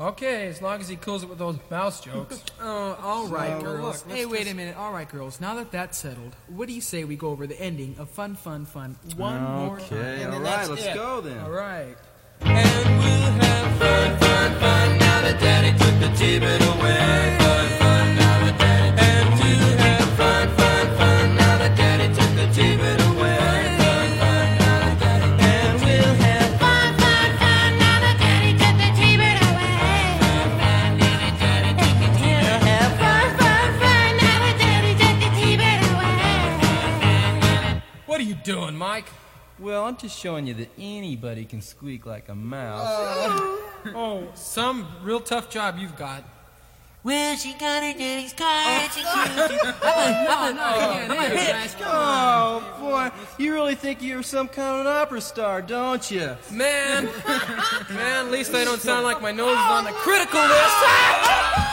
[0.00, 2.40] Okay, as long as he cools it with those mouse jokes.
[2.60, 4.04] Oh, all right, So, girls.
[4.04, 4.76] look, hey, let's wait just- a minute.
[4.76, 5.40] All right, girls.
[5.40, 8.34] Now that that's settled, what do you say we go over the ending of Fun,
[8.36, 9.86] Fun, Fun one more time?
[9.98, 11.38] Okay, all right, let's go then.
[11.38, 11.96] All right.
[12.40, 14.98] And we'll have fun, fun, fun.
[14.98, 17.36] Now that Daddy took the T-bit away.
[17.38, 17.87] Fun, fun,
[38.48, 39.04] doing, Mike?
[39.58, 42.80] well, I'm just showing you that anybody can squeak like a mouse.
[43.94, 46.24] Oh, some real tough job you've got.
[47.04, 49.62] Well, she got her daddy's car and she cruised.
[49.62, 51.74] No, no, yeah, there, guys.
[51.74, 52.62] Come on.
[52.62, 53.10] Oh boy,
[53.42, 56.34] you really think you're some kind of an opera star, don't you?
[56.50, 57.04] Man,
[57.90, 61.64] man, at least I don't sound like my nose is on the critical list.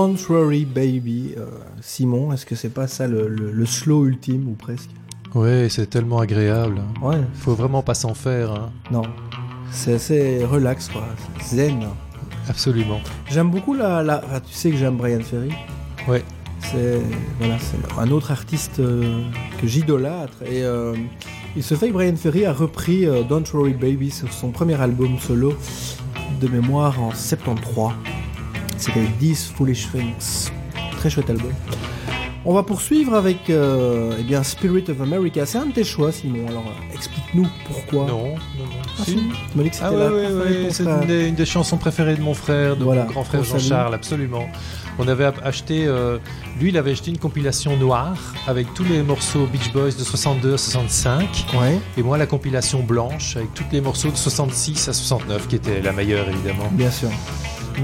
[0.00, 1.34] Don't Worry Baby.
[1.36, 1.44] Euh,
[1.82, 4.88] Simon, est-ce que c'est pas ça le, le- le slow ultime ou presque
[5.34, 6.80] Ouais, c'est tellement agréable.
[7.02, 7.18] Ouais.
[7.34, 8.50] Faut vraiment pas s'en faire.
[8.50, 8.70] hein.
[8.90, 9.02] Non.
[9.70, 11.04] C'est assez relax, quoi.
[11.44, 11.86] Zen.
[12.48, 13.00] Absolument.
[13.30, 15.50] J'aime beaucoup la, la- enfin, tu sais que j'aime Brian Ferry.
[16.08, 16.24] Ouais.
[16.60, 16.98] C'est
[17.38, 17.56] voilà,
[17.98, 19.22] un autre artiste euh,
[19.60, 20.94] que j'idolâtre et euh,
[21.56, 25.18] il se fait que Brian Ferry a repris Don't Worry Baby sur son premier album
[25.18, 25.52] solo
[26.40, 27.92] de mémoire en 73.
[28.80, 30.50] C'était These Foolish Things.
[30.96, 31.52] Très chouette album.
[32.46, 35.44] On va poursuivre avec euh, eh bien Spirit of America.
[35.44, 36.46] C'est un de tes choix, Simon.
[36.48, 38.06] Alors euh, explique-nous pourquoi.
[38.06, 38.64] Non, non, non.
[38.98, 39.14] Ah, Si.
[39.14, 39.20] Tu
[39.54, 42.32] m'as dit que c'était Ah ouais, c'est une, des- une des chansons préférées de mon
[42.32, 43.44] frère, de Voilà, mon grand frère.
[43.44, 44.46] Jean-Charles, absolument.
[44.98, 46.16] On avait acheté, euh,
[46.58, 48.16] lui, il avait acheté une compilation noire
[48.46, 52.82] avec tous les morceaux Beach Boys de 62 à 65, Ouais, et moi la compilation
[52.82, 56.68] blanche avec tous les morceaux de 66 à 69, qui était la meilleure évidemment.
[56.72, 57.08] bien sûr.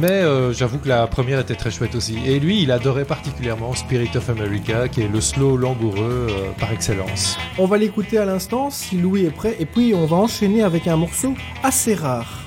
[0.01, 2.19] Mais euh, j'avoue que la première était très chouette aussi.
[2.27, 6.73] Et lui, il adorait particulièrement Spirit of America, qui est le slow langoureux euh, par
[6.73, 7.39] excellence.
[7.59, 10.87] On va l'écouter à l'instant si Louis est prêt et puis on va enchaîner avec
[10.87, 12.46] un morceau assez rare.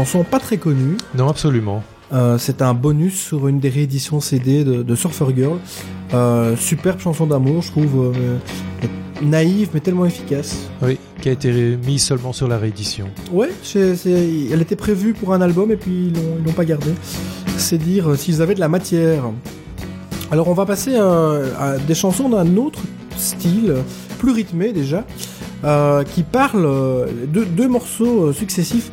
[0.00, 0.96] Chanson pas très connue.
[1.14, 1.82] Non, absolument.
[2.12, 5.58] Euh, c'est un bonus sur une des rééditions CD de, de Surfer Girl.
[6.14, 8.12] Euh, superbe chanson d'amour, je trouve.
[8.16, 8.36] euh,
[9.22, 10.56] naïve, mais tellement efficace.
[10.80, 13.08] Oui, qui a été mise seulement sur la réédition.
[13.62, 13.94] C'est-
[14.50, 16.14] elle était prévue pour un album et puis ils
[16.46, 16.94] l'ont pas gardée.
[17.58, 19.24] C'est dire s'ils avaient de la matière.
[20.30, 22.80] Alors on va passer à des chansons d'un autre
[23.18, 23.74] style,
[24.18, 25.04] plus rythmé déjà,
[26.14, 28.90] qui parlent euh, deux, morceaux successifs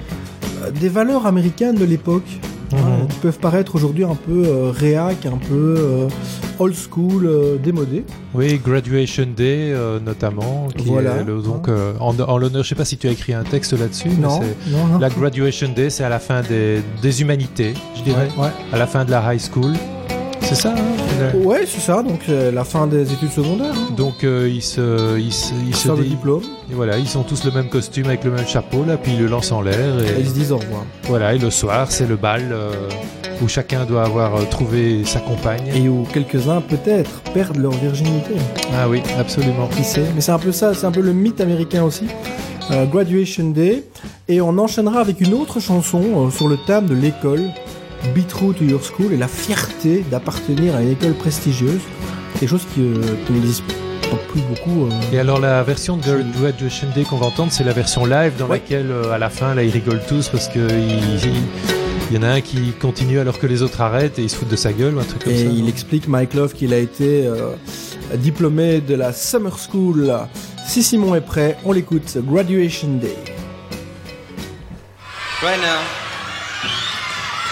[0.72, 2.28] des valeurs américaines de l'époque.
[2.74, 2.80] Mhm.
[2.80, 6.08] hein, qui peuvent paraître aujourd'hui un peu euh, réac, un peu euh,
[6.60, 8.04] old school, euh, démodé.
[8.36, 11.16] Oui, Graduation Day euh, notamment, qui Voilà.
[11.16, 11.70] est le- donc
[12.02, 12.64] en, en l'honneur.
[12.64, 14.10] Je sais pas si tu as écrit un texte là-dessus.
[14.10, 15.00] mais Non, c'est- non, non.
[15.00, 18.52] La Graduation Day, c'est à la fin des, des humanités, je dirais, Ouais, ouais.
[18.74, 19.72] à la fin de la high school.
[20.48, 20.70] C'est ça.
[20.78, 23.74] hein Le- Ouais, c'est ça, donc euh, la fin des études secondaires.
[23.76, 23.94] hein.
[23.98, 26.42] Donc euh, ils se, ils se, ils se Faire le dé- diplôme.
[26.72, 29.20] et voilà, ils ont tous le même costume avec le même chapeau là, puis ils
[29.20, 30.84] le lancent en l'air Et et ils se disent au revoir.
[31.04, 31.34] voilà.
[31.34, 32.72] Et le soir, c'est le bal euh,
[33.42, 35.68] où chacun doit avoir euh, trouvé sa compagne.
[35.76, 38.36] Et où quelques-uns, peut-être, perdent leur virginité.
[38.74, 39.68] Ah oui, absolument.
[39.76, 42.06] Qui sait Mais c'est un peu ça, c'est un peu le mythe américain aussi.
[42.72, 43.84] Euh, Graduation Day.
[44.30, 47.44] Et on enchaînera avec une autre chanson euh, sur le thème de l'école.
[48.16, 51.82] Be True to Your School et la fierté d'appartenir à une école prestigieuse.
[52.40, 53.64] Quelque chose qui, euh, qui n'existe
[54.10, 54.86] pas plus beaucoup.
[54.86, 54.90] euh.
[55.14, 58.46] Et alors la version de Graduation Day qu'on va entendre, c'est la version live dans
[58.46, 58.58] Ouais.
[58.60, 61.44] laquelle euh, à la fin là ils rigolent tous parce que il, il-
[62.10, 64.38] il y en a un qui continue alors que les autres arrêtent et ils se
[64.38, 65.44] foutent de sa gueule ou un truc comme Et ça.
[65.52, 67.52] il non explique, Mike Love, qu'il a été euh,
[68.16, 70.14] diplômé de la Summer School.
[70.66, 72.18] Si Simon est prêt, on l'écoute.
[72.26, 73.14] Graduation Day.
[75.42, 75.82] Right now,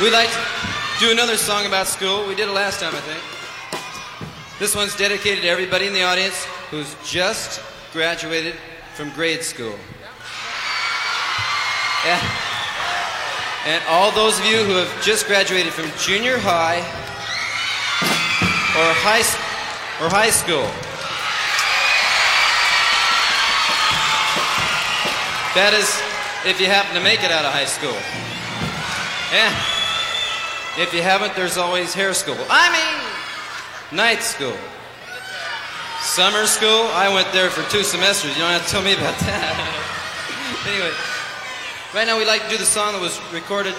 [0.02, 0.40] we'd like to
[1.00, 2.28] do another song about school.
[2.28, 3.22] We did it last time, I think.
[4.60, 7.62] This one's dedicated to everybody in the audience who's just
[7.94, 8.56] graduated
[8.96, 9.76] from grade school.
[12.06, 12.20] Yeah.
[13.66, 16.80] And all those of you who have just graduated from junior high
[18.78, 19.24] or high
[20.04, 20.68] or high school.
[25.56, 25.88] That is,
[26.46, 27.96] if you happen to make it out of high school.
[29.32, 29.75] Yeah.
[30.78, 32.36] If you haven't, there's always hair school.
[32.50, 34.58] I mean, night school.
[36.02, 38.36] Summer school, I went there for two semesters.
[38.36, 39.56] You don't have to tell me about that.
[40.68, 40.92] anyway,
[41.94, 43.74] right now we'd like to do the song that was recorded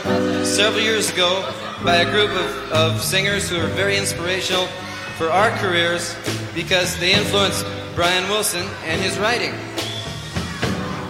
[0.47, 1.45] several years ago
[1.85, 4.67] by a group of, of singers who are very inspirational
[5.19, 6.17] for our careers
[6.55, 9.53] because they influenced Brian Wilson and his writing.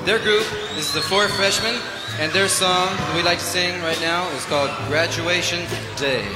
[0.05, 1.80] Their group is the Four Freshmen,
[2.19, 5.61] and their song we like to sing right now is called Graduation
[5.97, 6.27] Day.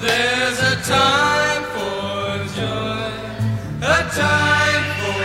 [0.00, 3.12] There's a time for joy,
[3.82, 5.22] a time for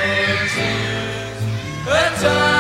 [0.56, 1.42] tears,
[1.88, 2.57] a time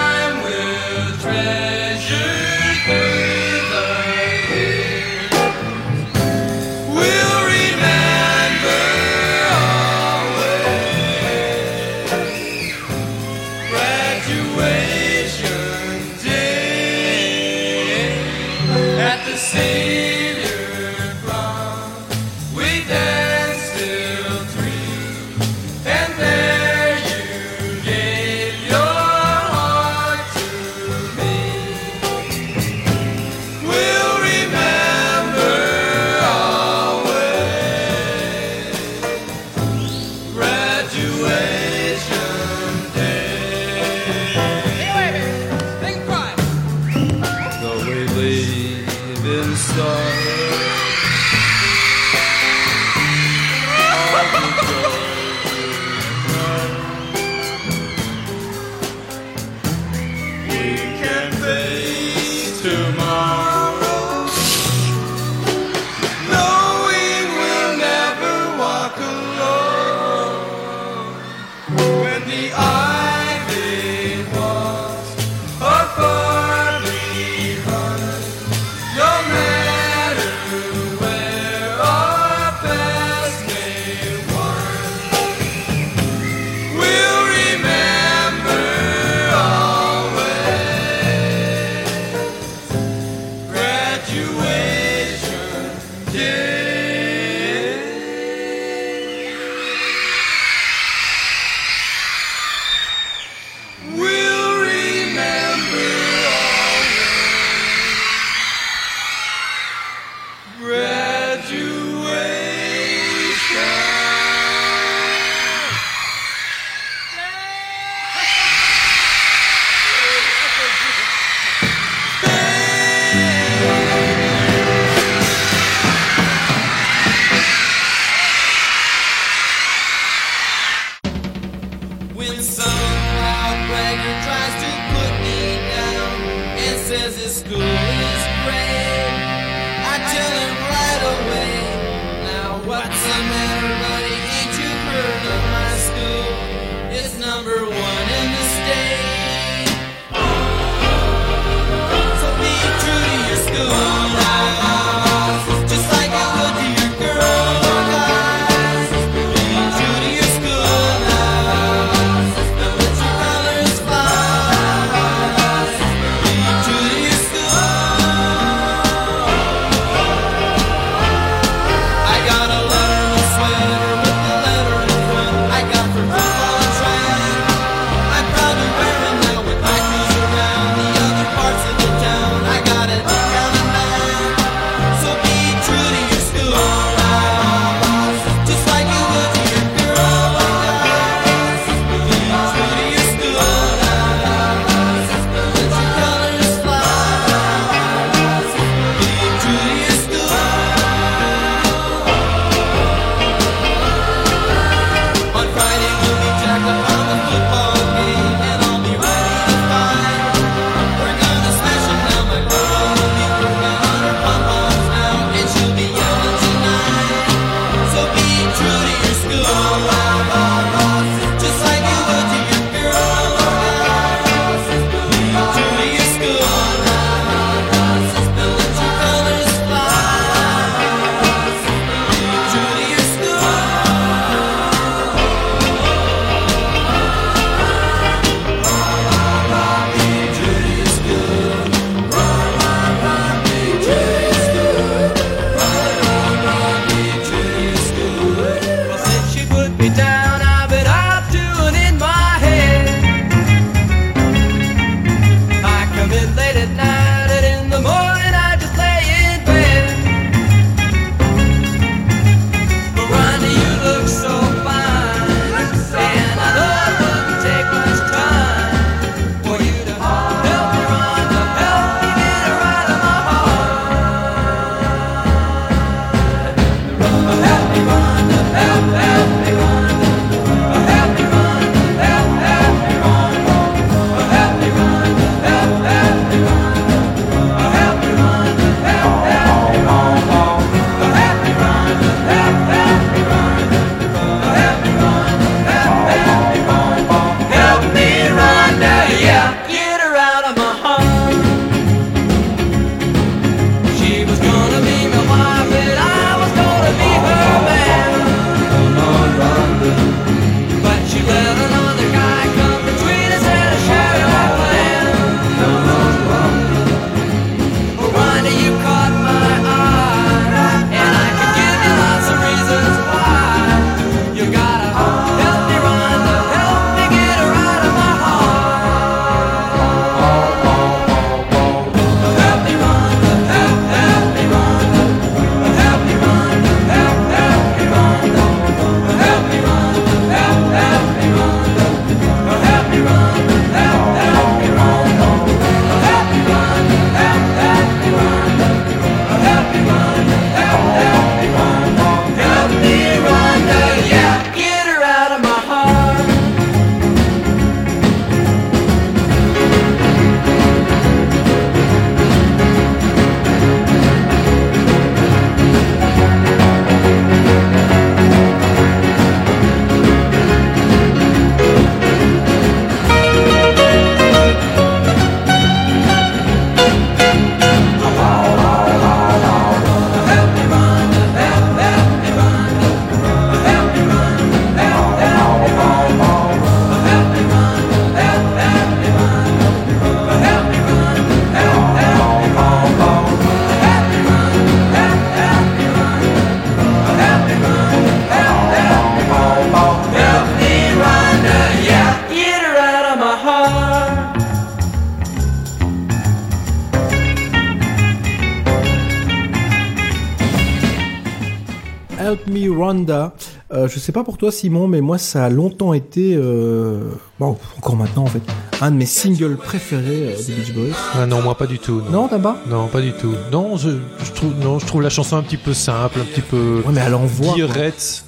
[412.87, 413.33] Rhonda.
[413.73, 417.01] Euh, je sais pas pour toi, Simon, mais moi, ça a longtemps été, euh,
[417.39, 418.41] bon, encore maintenant en fait,
[418.81, 420.95] un de mes singles préférés euh, des Beach Boys.
[421.15, 422.01] Ah non, moi pas du tout.
[422.09, 422.57] Non, Non, t'as pas?
[422.69, 423.33] Non, pas du tout.
[423.51, 423.89] Non, je,
[424.23, 426.81] je trouve, non, je trouve la chanson un petit peu simple, un petit peu.
[426.85, 427.53] Ouais, mais elle envoie.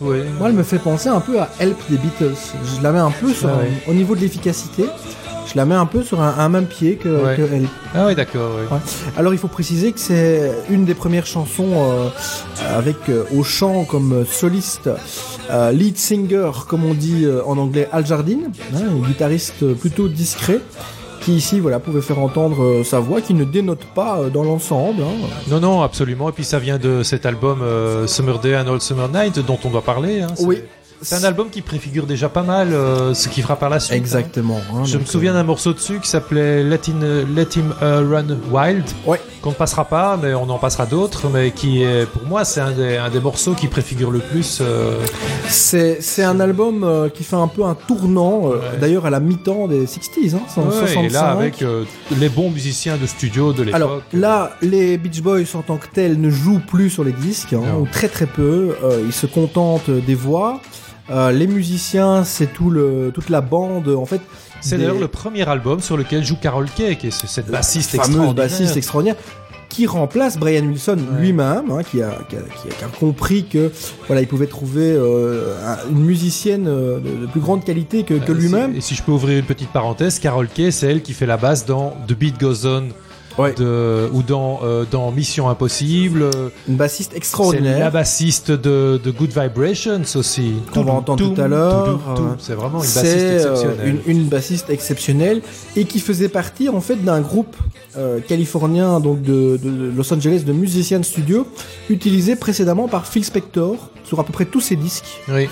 [0.01, 0.25] ouais.
[0.37, 2.35] Moi, elle me fait penser un peu à Help des Beatles.
[2.77, 3.71] Je la mets un peu sur Ah ouais.
[3.87, 4.85] au niveau de l'efficacité.
[5.51, 7.35] Je la mets un peu sur un, un même pied que, Ouais.
[7.35, 7.69] que Help.
[7.95, 8.51] Ah ouais, d'accord.
[8.71, 8.77] Ouais.
[9.17, 12.07] Alors il faut préciser que c'est une des premières chansons euh,
[12.77, 14.89] avec euh, au chant comme soliste
[15.49, 20.59] euh, lead singer comme on dit en anglais Al Jardine, hein, un guitariste plutôt discret
[21.21, 24.43] qui ici voilà pouvait faire entendre euh, sa voix qui ne dénote pas euh, dans
[24.43, 25.01] l'ensemble.
[25.03, 25.27] hein.
[25.49, 26.29] Non, non, absolument.
[26.29, 29.57] Et puis ça vient de cet album euh, Summer Day and All Summer Night dont
[29.65, 30.21] on doit parler.
[30.21, 30.27] hein.
[30.39, 30.59] Oui.
[31.01, 33.93] C'est un album qui préfigure déjà pas mal euh, ce qui fera par la suite.
[33.93, 33.97] hein.
[33.97, 34.59] Exactement.
[34.75, 38.37] hein, Je me souviens d'un morceau dessus qui s'appelait Let, in- Let Him uh, Run
[38.51, 39.21] Wild, Ouais.
[39.41, 42.59] qu'on ne passera pas, mais on en passera d'autres, mais qui est, pour moi, c'est
[42.59, 44.59] un des, un des morceaux qui préfigure le plus.
[44.61, 44.97] euh,
[45.47, 48.77] C'est c'est un album euh, qui fait un peu un tournant, euh, Ouais.
[48.81, 51.03] d'ailleurs à la mi-temps des 60s, hein, ouais, 65.
[51.05, 51.85] et là, avec euh,
[52.19, 53.75] les bons musiciens de studio de l'époque.
[53.75, 57.53] Alors là, les Beach Boys en tant que tels ne jouent plus sur les disques,
[57.53, 58.75] hein, ou très très peu.
[58.83, 60.59] Euh, ils se contentent des voix.
[61.11, 63.87] Euh, les musiciens, c'est tout le, toute la bande.
[63.87, 64.21] En fait,
[64.61, 67.47] c'est des- d'ailleurs le premier album sur lequel joue Carol Kay, qui est ce- cette
[67.49, 68.35] bassiste fameuse extraordinaire.
[68.35, 69.15] bassiste extraordinaire
[69.69, 73.45] qui remplace Brian Wilson lui-même, hein, qui, a, qui, a, qui a- qui a compris
[73.45, 73.71] que
[74.07, 78.15] voilà, il pouvait trouver euh, un- une musicienne euh, de, de plus grande qualité que,
[78.15, 78.75] que Euh, lui-même.
[78.75, 81.37] Et si je peux ouvrir une petite parenthèse, Carol Kay, c'est elle qui fait la
[81.37, 82.83] basse dans The Beat Goes On.
[83.39, 83.53] Ouais.
[83.53, 86.29] de- ou dans, euh, dans Mission Impossible.
[86.67, 87.79] Une bassiste C'est extraordinaire.
[87.79, 90.53] la bassiste de, de Good Vibrations aussi.
[90.73, 91.99] qu'on va entendre tout à l'heure.
[92.09, 94.01] euh, C'est vraiment une c'est, bassiste euh, exceptionnelle.
[94.07, 95.41] une, une bassiste exceptionnelle
[95.75, 97.55] et qui faisait partie en fait d'un groupe
[97.97, 101.47] euh, californien donc de, de Los Angeles de musiciens de studio
[101.89, 105.21] utilisé précédemment par Phil Spector sur à peu près tous ses disques.
[105.29, 105.47] Oui.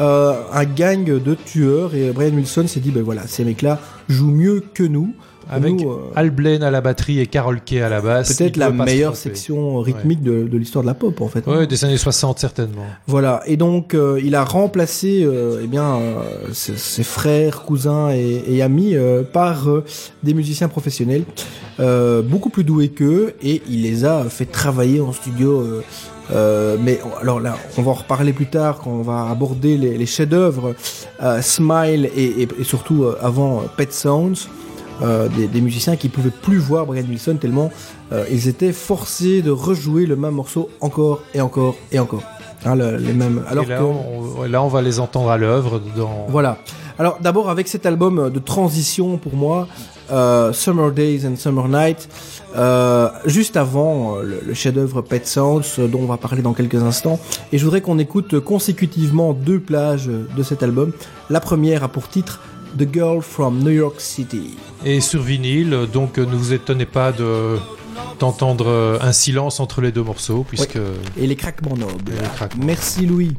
[0.00, 3.78] Euh, un gang de tueurs et Brian Wilson s'est dit ben voilà ces mecs-là
[4.08, 5.14] jouent mieux que nous.
[5.50, 8.36] Avec Nous, euh, Al Blaine à la batterie et Carol Kay à la basse.
[8.36, 11.46] peut-être la meilleure section rythmique de, de l'histoire de la pop en fait.
[11.46, 12.86] Ouais, des années 60 certainement.
[13.06, 16.22] Voilà, et donc euh, il a remplacé euh, eh bien euh,
[16.52, 18.94] ses, ses frères, cousins et, et amis
[19.32, 19.66] par
[20.22, 21.24] des musiciens professionnels
[22.24, 25.64] beaucoup plus doués qu'eux et il les a fait travailler en studio.
[26.32, 29.96] euh, mais alors là, on va en reparler plus tard quand on va aborder les,
[29.98, 30.74] les chefs-d'œuvre
[31.22, 34.48] euh, Smile et, et- et surtout euh, avant Pet Sounds.
[35.02, 37.70] Euh, des, des musiciens qui pouvaient plus voir Brian Wilson tellement
[38.12, 42.22] euh, ils étaient forcés de rejouer le même morceau encore et encore et encore.
[42.64, 43.42] Hein, le- les mêmes.
[43.48, 46.26] Alors et là, que- on, là, on va les entendre à l'œuvre dans.
[46.28, 46.58] voilà.
[46.98, 49.66] Alors d'abord avec cet album de transition pour moi,
[50.12, 52.08] euh, Summer Days and Summer Night,
[52.56, 56.82] euh, juste avant euh, le, le chef-d'œuvre Pet Sounds dont on va parler dans quelques
[56.82, 57.18] instants,
[57.52, 60.92] et je voudrais qu'on écoute consécutivement deux plages de cet album.
[61.30, 62.40] La première a pour titre
[62.78, 64.56] The Girl from New York City.
[64.84, 67.56] Et sur vinyle, donc ne vous étonnez pas de
[68.18, 70.78] d'entendre un silence entre les deux morceaux, puisque
[71.16, 72.12] Et les craquements nobles.
[72.12, 72.64] Et les craquements.
[72.64, 73.34] Merci Louis.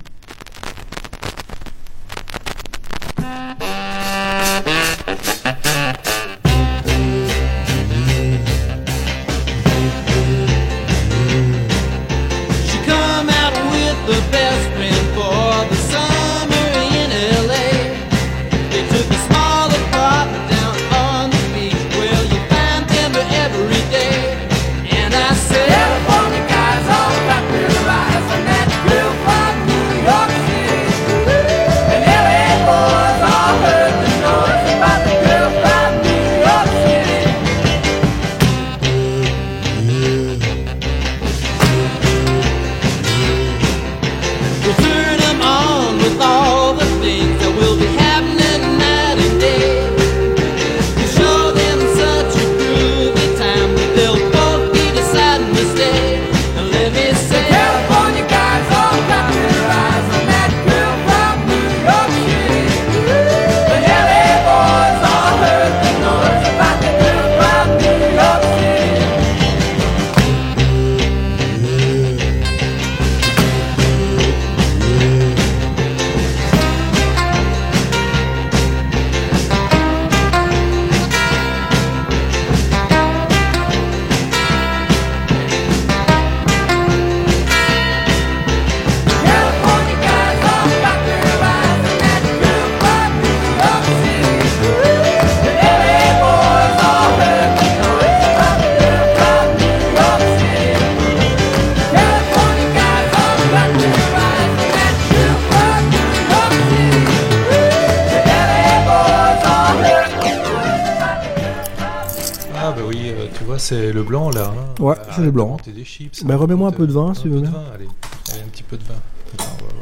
[116.03, 116.23] Chips.
[116.23, 117.51] Ben, remets-moi un peu de vin, si tu veux bien.
[117.73, 117.87] allez.
[118.31, 118.95] Allez, un petit peu de vin.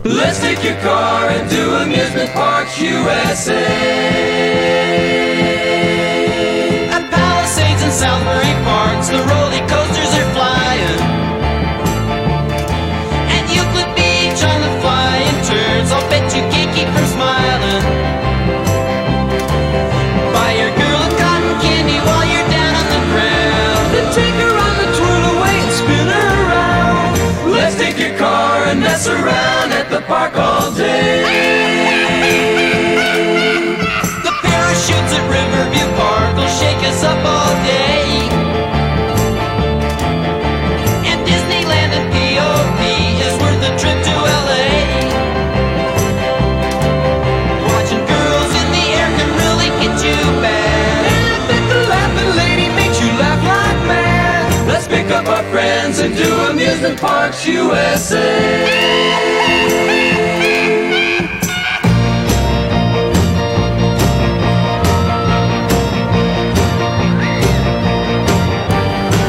[0.06, 4.39] Let's take your car and do amusement parks USA.
[29.00, 31.22] Mess around at the park all day.
[34.24, 37.79] The parachutes at Riverview Park will shake us up all day.
[55.20, 58.24] Up our friends and do amusement parks USA.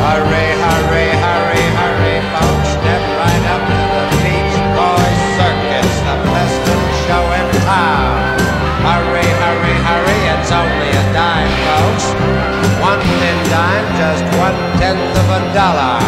[0.07, 2.69] Hurry, hurry, hurry, hurry, folks.
[2.79, 6.61] Step right up to the Beach Boys Circus, the best
[7.03, 8.39] show in town.
[8.87, 12.07] Hurry, hurry, hurry, it's only a dime, folks.
[12.79, 16.01] One thin dime, just one tenth of a dollar.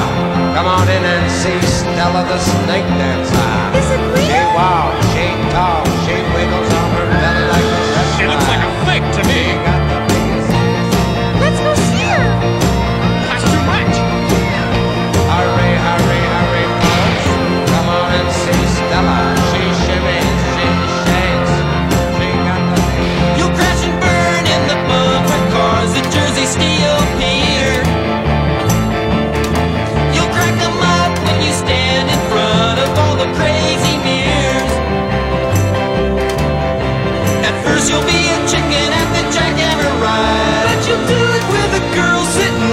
[0.57, 3.53] Come on in and see Stella the Snake Dancer.
[3.79, 4.33] Is it real?
[4.33, 5.92] She walks, she talks,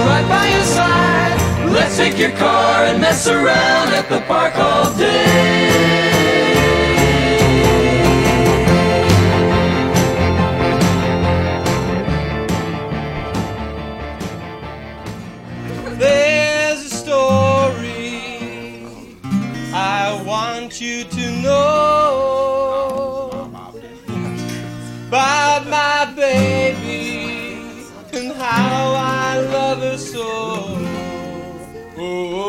[0.06, 1.70] right by your side.
[1.70, 6.09] Let's take your car and mess around at the park all day.
[32.02, 32.39] Oh,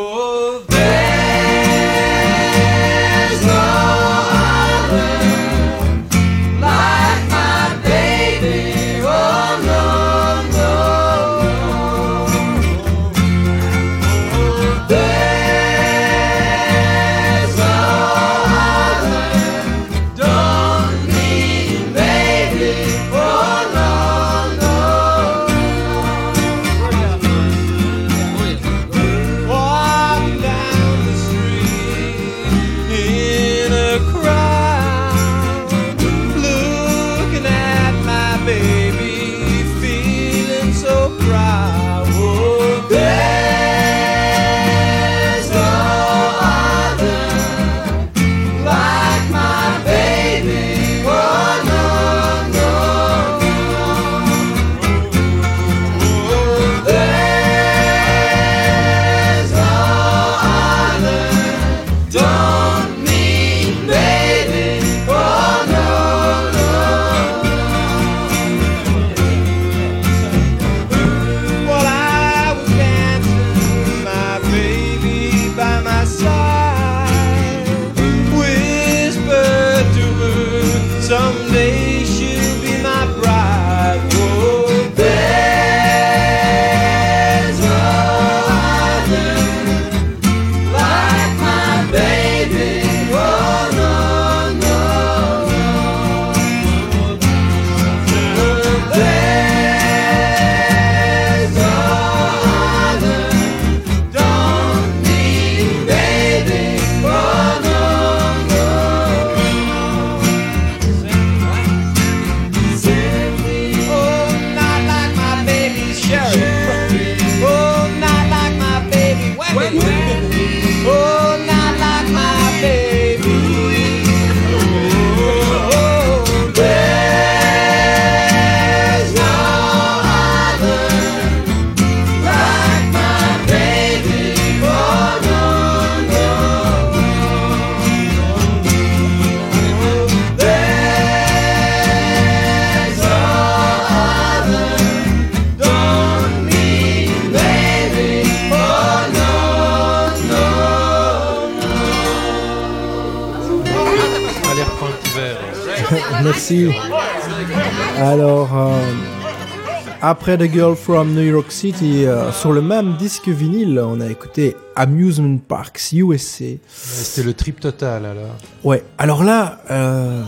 [160.22, 164.08] après The Girl from New York City, euh, sur le même disque vinyle, on a
[164.08, 166.44] écouté Amusement Parks USA.
[166.68, 168.36] C'était le trip total alors.
[168.62, 170.22] Ouais, alors là, euh,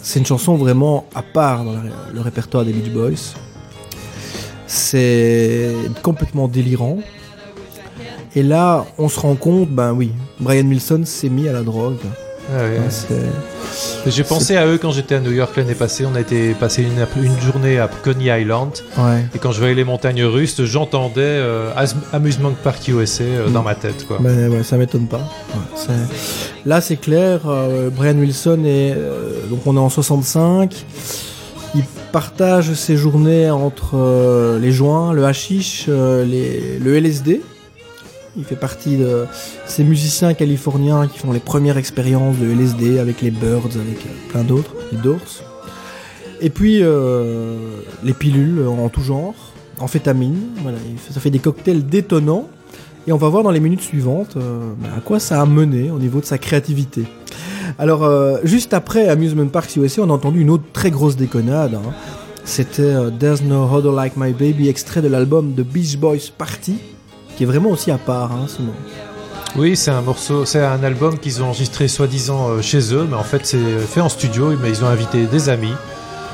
[0.00, 3.34] c'est une chanson vraiment à part dans le, répertoire des Beach Boys.
[4.66, 7.00] C'est complètement délirant.
[8.34, 10.10] Et là, on se rend compte, ben oui,
[10.40, 11.98] Brian Wilson s'est mis à la drogue.
[12.50, 12.62] Ah.
[12.62, 13.14] Ouais, c'est-
[14.06, 16.06] J'ai pensé à eux quand j'étais à New York l'année passée.
[16.10, 18.70] On a été passé une, une journée à Coney Island.
[18.96, 19.24] Ouais.
[19.34, 21.70] Et quand je voyais les montagnes russes, j'entendais euh,
[22.12, 24.06] Amusement Park USA euh, dans ma tête.
[24.06, 24.18] Quoi.
[24.20, 25.20] Ben ouais, ça m'étonne pas.
[25.54, 25.94] Ouais,
[26.64, 27.40] Là, c'est clair.
[27.46, 28.94] euh, Brian Wilson est
[29.50, 30.74] donc on est en 65.
[31.74, 37.42] Il partage ses journées entre les joints, le hashish, les, le LSD.
[38.38, 39.26] Il fait partie de
[39.66, 44.30] ces musiciens californiens qui font les premières expériences de LSD avec les Birds, avec euh,
[44.30, 45.42] plein d'autres, les Doors.
[46.40, 47.56] Et puis euh,
[48.04, 49.34] les pilules en tout genre,
[49.80, 50.38] amphétamine.
[50.62, 50.78] Voilà,
[51.10, 52.48] ça fait des cocktails détonnants.
[53.08, 55.90] Et on va voir dans les minutes suivantes euh, bah, à quoi ça a mené
[55.90, 57.06] au niveau de sa créativité.
[57.76, 58.08] Alors,
[58.44, 61.74] juste après Amusement Park USA, on a entendu une autre très grosse déconnade.
[61.74, 61.92] hein.
[62.44, 66.76] C'était There's No Other Like My Baby, extrait de l'album The Beach Boys Party,
[67.38, 68.72] qui est vraiment aussi à part, hein, Simon.
[69.56, 73.16] Oui, c'est un morceau, c'est un album qu'ils ont enregistré soi-disant euh, chez eux, mais
[73.16, 74.52] en fait c'est fait en studio.
[74.60, 75.72] Mais ils ont invité des amis.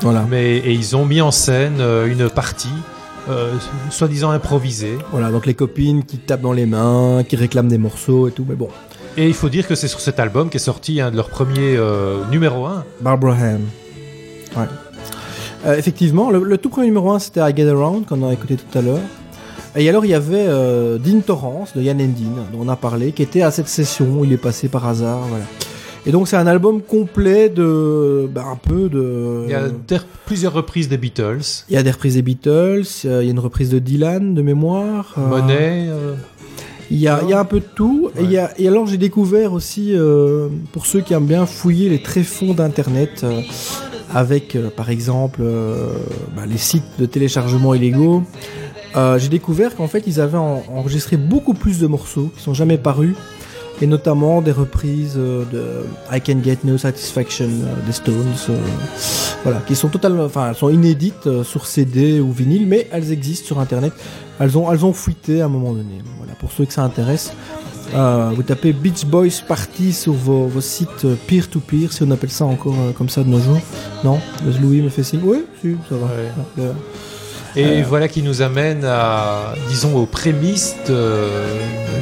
[0.01, 0.25] Voilà.
[0.27, 2.73] Mais et ils ont mis en scène euh, une partie,
[3.29, 3.53] euh,
[3.91, 4.97] soi-disant improvisée.
[5.11, 8.45] Voilà, donc les copines qui tapent dans les mains, qui réclament des morceaux et tout,
[8.49, 8.69] mais bon.
[9.15, 11.77] Et il faut dire que c'est sur cet album qu'est sorti un de leurs premiers
[11.77, 12.83] euh, numéro 1.
[13.01, 13.61] Barbara Ham.
[14.57, 14.65] Ouais.
[15.67, 18.55] Euh, effectivement, le, le tout premier numéro 1 c'était I Get Around, qu'on a écouté
[18.55, 18.99] tout à l'heure.
[19.75, 23.11] Et alors il y avait euh, Dean Torrance de Yann Endin, dont on a parlé,
[23.11, 25.19] qui était à cette session il est passé par hasard.
[25.27, 25.43] Voilà.
[26.07, 28.29] Et donc c'est un album complet de.
[28.33, 29.41] bah, un peu de.
[29.45, 29.67] Il y a
[30.25, 31.41] plusieurs reprises des Beatles.
[31.69, 34.33] Il y a des reprises des Beatles, euh, il y a une reprise de Dylan
[34.35, 35.15] de mémoire.
[35.17, 35.87] euh, Monet.
[35.89, 36.13] euh,
[36.91, 38.11] Il y, a, il y a un peu de tout.
[38.19, 39.95] Et, il y a, et alors j'ai découvert aussi,
[40.71, 43.25] pour ceux qui aiment bien fouiller les tréfonds d'Internet,
[44.13, 45.41] avec par exemple
[46.35, 48.21] bah, les sites de téléchargement illégaux,
[48.95, 52.53] euh, j'ai découvert qu'en fait ils avaient en- enregistré beaucoup plus de morceaux qui sont
[52.53, 53.15] jamais parus.
[53.81, 55.83] Et notamment des reprises euh, de
[56.15, 58.15] I Can Get No Satisfaction euh, des Stones,
[58.49, 58.57] euh,
[59.43, 63.45] voilà, qui sont totalement, enfin, elles sont inédites sur CD ou vinyle, mais elles existent
[63.47, 63.91] sur Internet.
[64.39, 66.01] Elles ont, elles ont fuité à un moment donné.
[66.17, 67.33] Voilà, pour ceux que ça intéresse,
[67.93, 72.45] euh, vous tapez Beach Boys Party sur vos, vos sites peer-to-peer, si on appelle ça
[72.45, 73.59] encore euh, comme ça de nos jours.
[74.05, 74.19] Non?
[74.61, 75.19] Louis me fait signe.
[75.21, 76.07] Oui, si, ça va.
[77.57, 81.23] Et Euh, voilà qui nous amène à, disons, aux prémices de,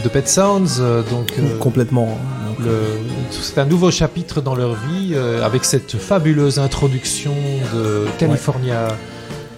[0.03, 0.79] de Pet Sounds.
[0.79, 2.17] euh, Donc, euh, Complètement.
[3.31, 7.33] c'est un nouveau chapitre dans leur vie euh, avec cette fabuleuse introduction
[7.73, 8.87] de California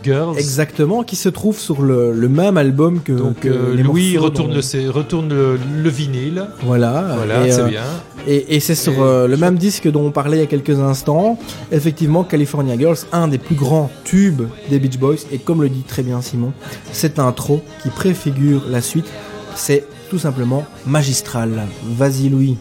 [0.05, 0.37] Girls.
[0.37, 4.17] Exactement, qui se trouve sur le, le même album que, Donc que euh, les Louis
[4.17, 6.45] retourne, le, retourne le, le vinyle.
[6.61, 7.81] Voilà, Voilà, c'est euh, bien.
[8.27, 10.79] Et, et c'est sur euh, le même disque dont on parlait il y a quelques
[10.79, 11.39] instants.
[11.71, 15.25] Effectivement, California Girls, un des plus grands tubes des Beach Boys.
[15.31, 16.53] Et comme le dit très bien Simon,
[16.91, 19.07] cette intro qui préfigure la suite,
[19.55, 21.51] c'est tout simplement magistral.
[21.97, 22.57] Vas-y Louis.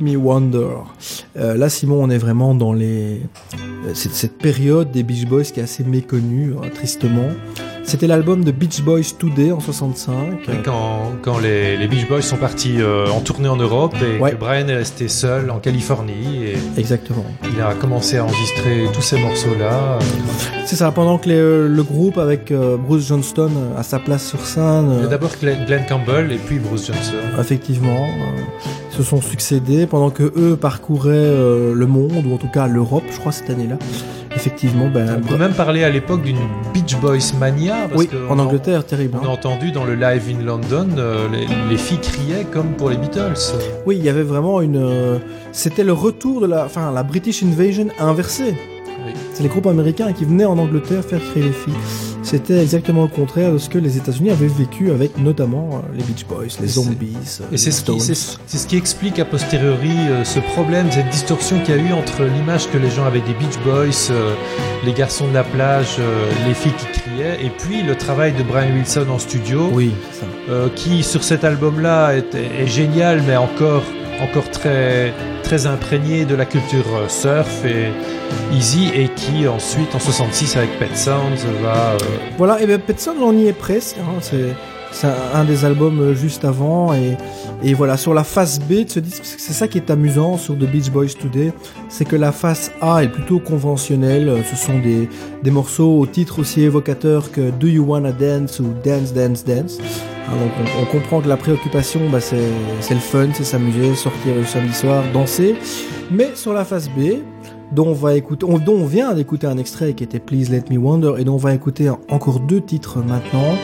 [0.00, 0.68] Me Wonder.
[1.36, 3.20] Euh, là, Simon, on est vraiment dans les...
[3.86, 7.28] Euh, cette, cette période des Beach Boys qui est assez méconnue, hein, tristement.
[7.84, 10.14] C'était l'album de Beach Boys Today en 65.
[10.62, 14.68] Quand, quand les, Beach Boys sont partis euh, en tournée en Europe et que Brian
[14.68, 16.44] est resté seul en Californie.
[16.44, 17.24] Et Exactement.
[17.50, 19.98] Il a commencé à enregistrer tous ces morceaux-là.
[20.66, 24.90] C'est ça, pendant que le groupe avec Bruce Johnston à sa place sur scène.
[24.90, 25.06] Euh...
[25.06, 27.16] D'abord Glenn, Campbell et puis Bruce Johnston.
[27.40, 28.06] Effectivement
[28.98, 33.04] se sont succédés pendant que eux parcouraient euh, le monde ou en tout cas l'Europe,
[33.12, 33.76] je crois cette année-là.
[34.34, 36.38] Effectivement, ben, On peut même parler à l'époque d'une
[36.74, 37.86] Beach Boys mania.
[37.88, 39.16] Parce oui, que en on Angleterre, terrible.
[39.20, 39.28] On hein.
[39.28, 42.96] a entendu dans le live in London, euh, les, les filles criaient comme pour les
[42.96, 43.34] Beatles.
[43.86, 44.76] Oui, il y avait vraiment une.
[44.76, 45.18] euh,
[45.52, 48.54] C'était le retour de la, enfin, la British Invasion inversée.
[49.32, 51.74] C'est les groupes américains qui venaient en Angleterre faire créer les filles.
[52.22, 56.02] C'était exactement le contraire de ce que les États-Unis avaient vécu avec notamment euh, les
[56.02, 58.00] Beach Boys, les Zombies, euh, Et les c'est ce, qui, Stones.
[58.00, 61.80] c'est- c'est ce qui explique a posteriori euh, ce problème, cette distorsion qu'il y a
[61.82, 64.34] eu entre l'image que les gens avaient des Beach Boys, euh,
[64.84, 68.42] les garçons de la plage, euh, les filles qui criaient, et puis le travail de
[68.42, 69.92] Brian Wilson en studio, oui,
[70.74, 73.82] qui sur cet album-là est, est génial, mais encore,
[74.22, 75.12] encore très,
[75.42, 77.88] très imprégné de la culture euh, surf et
[78.54, 81.92] easy, et qui ensuite, en 66 avec Pet Sounds, va...
[81.92, 81.98] euh,
[82.36, 83.96] Voilà, et bien Pet Sounds, on y est presque.
[83.98, 86.94] hein, c'est un, des albums euh, juste avant.
[86.94, 87.16] Et,
[87.62, 90.54] et voilà, sur la face B de ce disque, c'est ça qui est amusant sur
[90.54, 91.52] The Beach Boys Today,
[91.88, 94.32] c'est que la face A est plutôt conventionnelle.
[94.50, 95.08] Ce sont des,
[95.42, 99.78] des morceaux au titre aussi évocateur que Do You Wanna Dance ou Dance, Dance, Dance.
[100.28, 100.50] Hein, donc
[100.80, 102.36] on, comprend que la préoccupation, bah, c'est
[102.94, 105.56] le fun, c'est s'amuser, sortir le samedi soir, danser.
[106.10, 107.22] Mais sur la face B,
[107.72, 110.64] dont on va écouter, on- dont on vient d'écouter un extrait qui était Please Let
[110.70, 113.56] Me Wonder et dont on va écouter en- encore deux titres maintenant,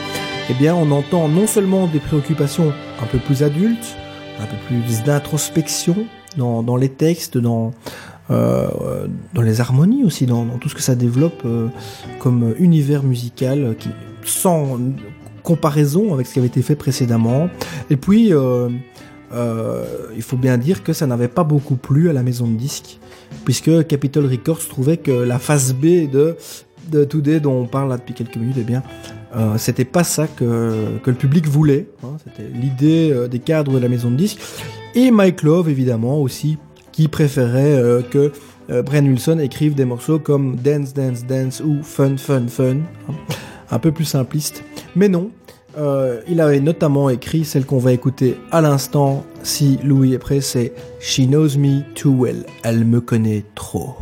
[0.50, 2.72] eh bien on entend non seulement des préoccupations
[3.02, 3.96] un peu plus adultes,
[4.40, 5.96] un peu plus d'introspection
[6.36, 7.72] dans, dans les textes, dans
[8.30, 11.68] euh, dans les harmonies aussi, dans, tout ce que ça développe euh,
[12.18, 13.90] comme univers musical, qui,
[14.24, 14.78] sans
[15.44, 17.48] comparaison avec ce qui avait été fait précédemment.
[17.90, 18.68] Et puis, euh,
[19.32, 19.84] euh,
[20.16, 22.98] il faut bien dire que ça n'avait pas beaucoup plu à la maison de disques,
[23.44, 26.36] puisque Capitol Records trouvait que la phase B de,
[26.90, 28.82] de Today, dont on parle depuis quelques minutes, eh bien,
[29.36, 31.86] euh, c'était pas ça que, que le public voulait.
[32.02, 32.16] hein.
[32.24, 34.40] c'était l'idée des cadres de la maison de disques.
[34.94, 36.56] Et Mike Love, évidemment, aussi,
[36.92, 38.32] qui préférait que
[38.68, 42.76] Brian Wilson écrive des morceaux comme Dance, Dance, Dance ou Fun, Fun, Fun.
[43.08, 43.14] hein.
[43.70, 44.62] Un peu plus simpliste.
[44.96, 45.30] Mais non,
[45.76, 50.40] euh, il avait notamment écrit celle qu'on va écouter à l'instant, si Louis est prêt,
[50.40, 52.46] c'est She Knows Me Too Well.
[52.62, 53.96] Elle me connaît trop.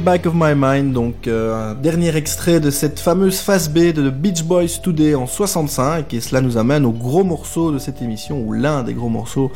[0.00, 4.08] Back of My Mind, donc euh, un dernier extrait de cette fameuse phase B de
[4.08, 8.00] The Beach Boys Today en 65, et cela nous amène au gros morceau de cette
[8.00, 9.52] émission, ou l'un des gros morceaux,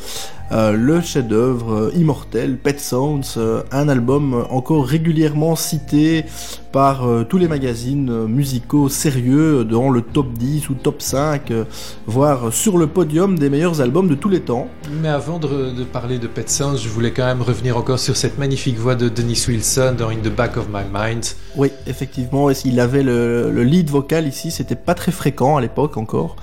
[0.51, 3.39] euh, le chef-d'œuvre euh, immortel, Pet Sounds,
[3.71, 6.25] un album encore régulièrement cité
[6.71, 11.63] par tous les magazines musicaux sérieux dans le top 10 ou top 5, euh,
[12.05, 14.67] voire sur le podium des meilleurs albums de tous les temps.
[15.01, 18.37] Mais avant de, parler de Pet Sounds, je voulais quand même revenir encore sur cette
[18.37, 21.25] magnifique voix de Dennis Wilson dans In the Back of My Mind.
[21.55, 25.97] Oui, effectivement, s'il avait le, le lead vocal ici, c'était pas très fréquent à l'époque
[25.97, 26.37] encore.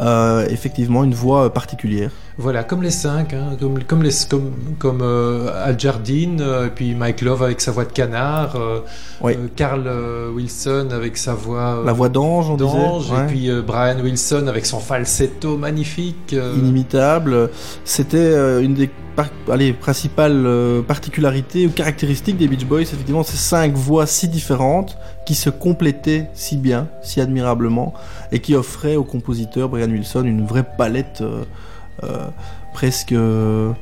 [0.00, 2.10] Euh, effectivement, une voix particulière.
[2.40, 6.70] Voilà, comme les cinq, hein, comme, comme, les, comme, comme euh, Al Jardine, euh, et
[6.70, 8.78] puis Mike Love avec sa voix de canard, euh,
[9.20, 9.32] Oui.
[9.36, 12.68] euh, Carl euh, Wilson avec sa voix, euh, La voix d'ange, on disait,
[13.12, 13.24] ouais.
[13.24, 16.32] et puis euh, Brian Wilson avec son falsetto magnifique.
[16.32, 17.50] Inimitable.
[17.84, 23.24] C'était euh, une des par- allez, principales euh, particularités ou caractéristiques des Beach Boys, effectivement,
[23.24, 24.96] ces cinq voix si différentes
[25.26, 27.94] qui se complétaient si bien, si admirablement,
[28.30, 31.20] et qui offraient au compositeur Brian Wilson une vraie palette
[32.72, 33.72] presque euh,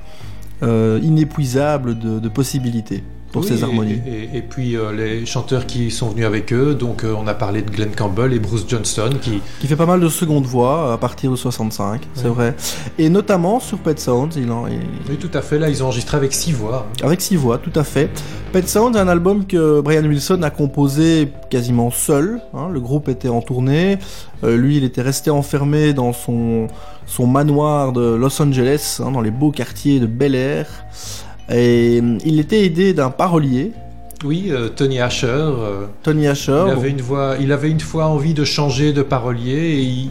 [0.62, 3.02] euh, inépuisable de possibilités
[3.37, 4.01] pour oui, ces et- harmonies.
[4.07, 7.35] Et, et puis euh, les chanteurs qui sont venus avec eux, donc euh, on a
[7.35, 10.93] parlé de Glenn Campbell et Bruce Johnston qui, Qui fait pas mal de seconde voix
[10.93, 12.31] à partir de 65, c'est Ouais.
[12.31, 12.55] vrai.
[12.99, 14.79] Et notamment sur Pet Sounds, il en est...
[15.09, 16.87] oui tout à fait, là ils ont enregistré avec six voix.
[17.03, 18.11] Avec six voix, tout à fait.
[18.53, 22.41] Pet Sounds, un album que Brian Wilson a composé quasiment seul.
[22.55, 22.69] hein.
[22.73, 23.99] le groupe était en tournée.
[24.45, 26.67] Euh, lui, il était resté enfermé dans son,
[27.07, 30.67] son manoir de Los Angeles, hein, dans les beaux quartiers de Bel Air.
[31.51, 33.73] Et euh, il était aidé d'un parolier,
[34.24, 35.27] Oui, euh, Tony Asher.
[35.28, 36.64] euh, Tony Asher.
[36.66, 40.10] Il avait une voix, il avait une fois envie de changer de parolier et il,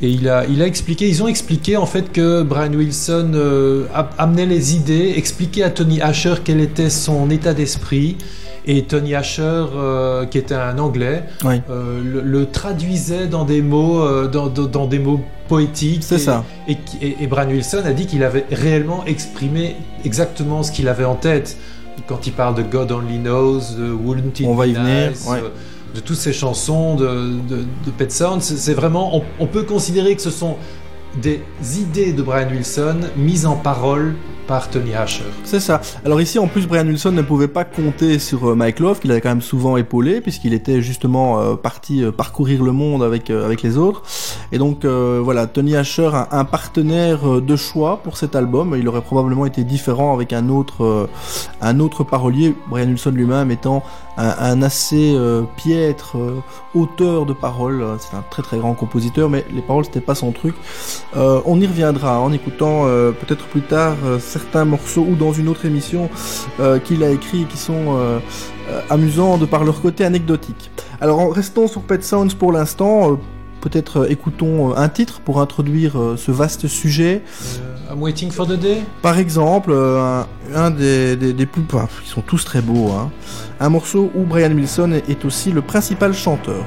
[0.00, 3.86] et il a, il a expliqué, ils ont expliqué en fait que Brian Wilson euh,
[4.16, 8.16] amenait les idées, expliquait à Tony Asher quel était son état d'esprit
[8.68, 9.42] et Tony Asher,
[9.74, 11.60] euh, qui était un Anglais, Oui.
[11.70, 16.02] euh, le, le traduisait dans des mots, euh, dans, dans- dans des mots poétiques.
[16.04, 16.44] C'est ça.
[16.68, 19.74] Et, et- et Brian Wilson a dit qu'il avait réellement exprimé
[20.04, 21.56] exactement ce qu'il avait en tête.
[22.06, 25.10] Quand il parle de God Only Knows, de Wouldn't It On va Be y venir,
[25.10, 25.42] Nice, ouais.
[25.94, 27.06] de toutes ces chansons de,
[27.48, 30.56] de, de Pet Sounds, c'est vraiment, on, on peut considérer que ce sont
[31.22, 31.40] des
[31.80, 34.14] idées de Brian Wilson mises en parole
[34.70, 35.24] Tony Asher.
[35.44, 35.80] C'est ça.
[36.06, 39.10] Alors ici, en plus, Brian Wilson ne pouvait pas compter sur euh, Mike Love, qu'il
[39.10, 43.28] avait quand même souvent épaulé, puisqu'il était justement euh, parti euh, parcourir le monde avec
[43.28, 44.02] avec les autres.
[44.50, 48.74] Et donc voilà, Tony Asher, un, partenaire de choix pour cet album.
[48.78, 50.98] Il aurait probablement été différent avec un autre
[52.04, 53.82] parolier, Brian Wilson lui-même étant
[54.16, 55.14] un, assez
[55.56, 56.16] piètre
[56.74, 57.84] auteur de paroles.
[57.98, 60.54] C'est un très très grand compositeur, mais les paroles c'était pas son truc.
[61.14, 63.96] On y reviendra en écoutant peut-être plus tard
[64.38, 66.08] certains morceaux ou dans une autre émission
[66.60, 68.18] euh, qu'il a écrit et qui sont euh,
[68.70, 70.70] euh, amusants de par leur côté anecdotique.
[71.00, 73.18] Alors en- restons sur Pet Sounds pour l'instant.
[73.60, 77.22] Peut-être écoutons un titre pour introduire ce vaste sujet.
[77.90, 81.62] I'm Waiting for the Day Par exemple, un, un des, des, des plus...
[81.72, 82.92] enfin, ils sont tous très beaux.
[82.92, 83.10] Hein.
[83.58, 86.64] Un morceau où Brian Wilson est aussi le principal chanteur.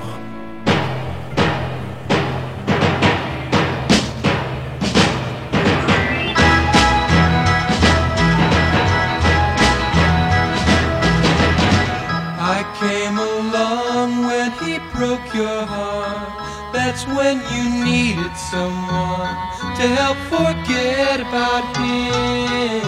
[21.31, 22.83] About him.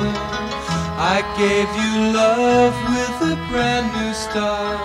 [1.16, 4.84] I gave you love with a brand new start.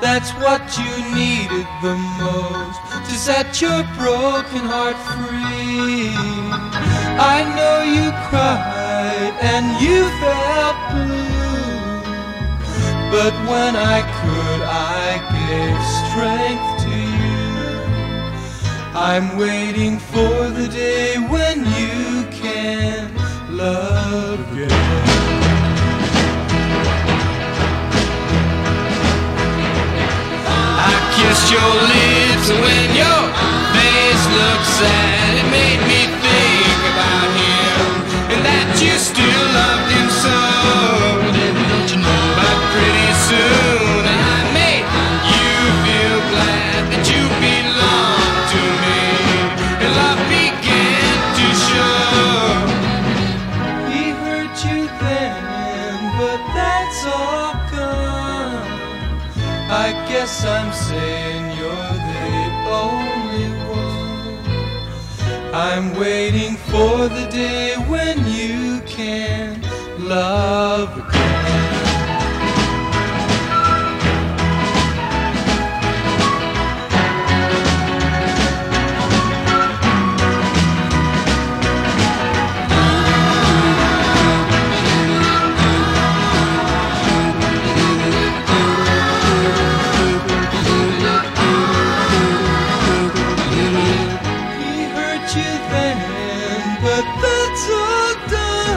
[0.00, 2.78] That's what you needed the most
[3.08, 6.14] to set your broken heart free.
[7.34, 11.98] I know you cried and you felt blue,
[13.10, 14.62] but when I could,
[15.02, 17.50] I gave strength to you.
[18.94, 21.99] I'm waiting for the day when you
[23.60, 24.70] love again.
[30.88, 33.22] I kissed your lips when your
[33.74, 36.19] face looked sad, it made me
[60.44, 62.30] I'm saying you're the
[62.70, 64.40] only one.
[65.54, 69.60] I'm waiting for the day when you can
[69.98, 71.39] love again.
[95.36, 95.98] You then,
[96.82, 98.70] but that's all done.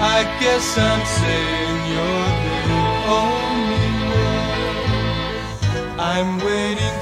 [0.00, 2.82] I guess I'm saying you're the
[3.22, 3.88] only
[4.18, 6.00] one.
[6.00, 7.01] I'm waiting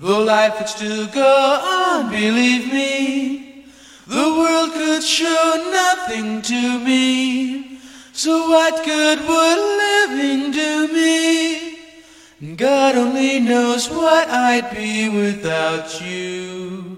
[0.00, 3.66] the life would still go on, believe me.
[4.06, 7.78] The world could show nothing to me.
[8.12, 12.56] So what good would living do me?
[12.56, 16.96] God only knows what I'd be without you.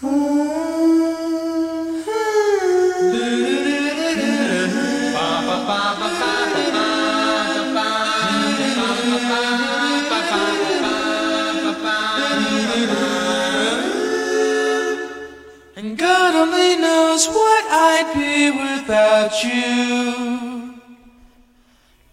[0.00, 1.15] Hmm.
[15.76, 20.74] And God only knows what I'd be without you.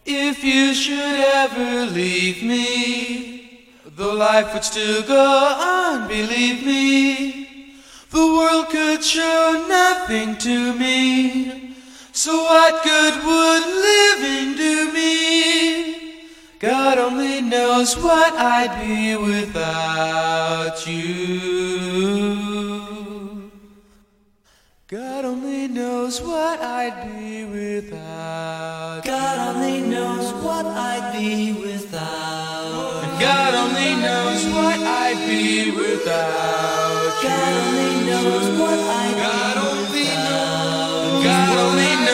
[0.04, 7.78] If you should ever leave me, the life would still go on, believe me.
[8.10, 11.73] The world could show nothing to me.
[12.16, 16.22] So what good would living do me?
[16.60, 22.14] God only knows what I'd be without you.
[24.88, 33.20] God only knows what I'd be without God only knows what I'd be without And
[33.20, 39.53] God only knows what I'd be without God only knows what I'd God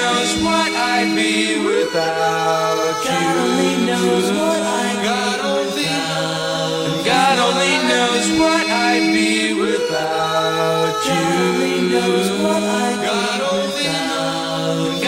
[0.09, 7.75] knows what I'd be without God only knows what I'd God only knows God only
[7.91, 11.13] knows what I'd be without you.
[11.13, 15.01] God only knows what I'd God only knows.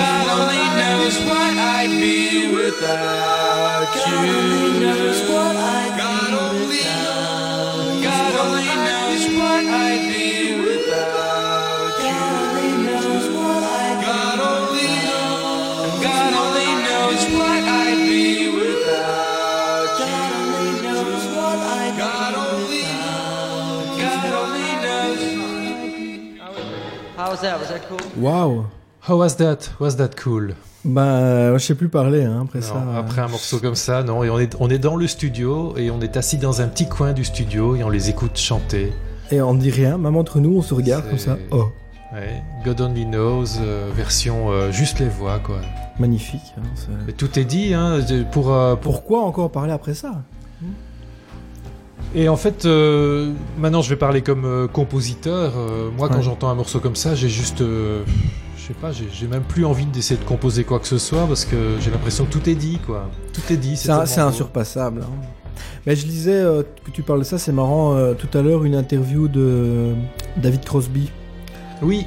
[0.82, 2.20] knows what I'd be
[2.56, 4.32] without you.
[5.98, 7.28] God only knows.
[8.08, 10.31] God only knows what I'd be
[27.32, 27.60] How was that?
[27.60, 28.24] Was that cool?
[28.24, 28.66] Waouh
[29.08, 29.58] How was that?
[29.80, 30.50] Was that cool?
[30.84, 32.76] Bah, euh, je sais plus parler hein, après Non, ça.
[32.76, 33.00] euh.
[33.00, 34.24] Après un morceau comme ça, non.
[34.26, 36.90] Et on est, on est dans le studio et on est assis dans un petit
[36.90, 38.92] coin du studio et on les écoute chanter.
[39.32, 41.38] Et on ne dit rien, même entre nous, on se regarde comme ça.
[41.52, 41.68] Oh,
[42.14, 42.44] Ouais.
[42.66, 45.62] God Only Knows, euh, version euh, juste les voix, quoi.
[46.00, 46.42] magnifique.
[46.58, 48.54] hein, tout est dit, hein, euh, pour...
[48.82, 50.16] Pourquoi encore parler après ça?
[52.14, 55.54] Et en fait, euh, maintenant je vais parler comme euh, compositeur.
[55.58, 57.60] Euh, moi, quand j'entends un morceau comme ça, j'ai juste...
[57.60, 58.04] je
[58.68, 61.56] sais pas, j'ai même plus envie d'essayer de composer quoi que ce soit parce que
[61.80, 63.10] j'ai l'impression que tout est dit, quoi.
[63.34, 63.78] Tout est dit.
[63.78, 65.02] C'est insurpassable.
[65.04, 65.26] hein.
[65.88, 66.44] Mais je lisais
[66.84, 67.96] que tu parles de ça, c'est marrant.
[68.16, 69.94] tout à l'heure, une interview de
[70.38, 71.10] David Crosby.
[71.82, 72.06] Oui.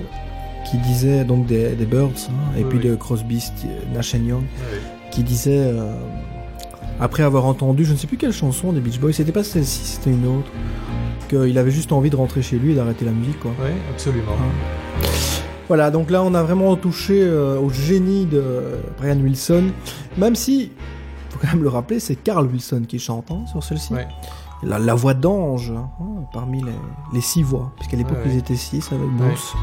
[0.70, 2.88] Qui disait donc des, des Birds, hein, et Oui, puis oui.
[2.90, 3.42] de Crosby,
[3.92, 4.80] Nash Young, Ouais.
[5.10, 5.70] qui disait,
[7.00, 9.84] après avoir entendu, je ne sais plus quelle chanson des Beach Boys, c'était pas celle-ci,
[9.84, 10.50] c'était une autre,
[11.28, 13.52] qu'il avait juste envie de rentrer chez lui et d'arrêter la musique, quoi.
[13.62, 14.32] Oui, absolument.
[15.68, 19.64] Voilà, donc là on a vraiment touché euh, au génie de Brian Wilson,
[20.18, 20.70] même si,
[21.30, 23.94] faut quand même le rappeler, c'est Carl Wilson qui chante hein, sur celle-ci.
[23.94, 24.06] Ouais.
[24.62, 25.88] La, la voix d'ange hein,
[26.32, 26.72] parmi les,
[27.12, 28.32] les six voix, puisqu'à l'époque ouais.
[28.32, 29.54] ils étaient six avec Bruce.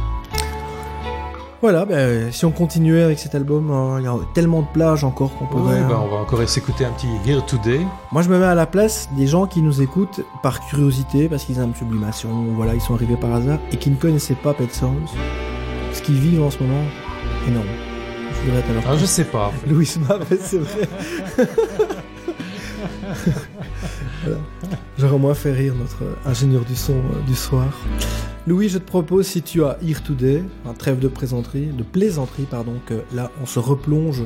[1.62, 5.04] Voilà, ben, si on continuait avec cet album, hein, il y a tellement de plages
[5.04, 5.74] encore qu'on pourrait.
[5.74, 5.88] Ouais, hein.
[5.88, 7.82] bah, on va encore s'écouter un petit Here Today.
[8.12, 11.44] Moi, je me mets à la place des gens qui nous écoutent par curiosité, parce
[11.44, 14.74] qu'ils aiment Sublimation, voilà, ils sont arrivés par hasard, et qui ne connaissaient pas Pet
[14.74, 15.12] Sounds.
[15.94, 16.82] Ce qu'ils vivent en ce moment,
[17.48, 17.68] énorme.
[18.32, 19.52] Je voudrais être à leur Ah, je sais pas.
[19.68, 20.90] Louis Mavet, c'est vrai.
[24.98, 25.18] Voilà.
[25.18, 27.68] Moins fait rire notre ingénieur du son euh, du soir.
[28.48, 32.48] Louis, je te propose, si tu as Here Today, un trêve de plaisanterie, de plaisanterie,
[32.50, 34.24] pardon, que là, on se replonge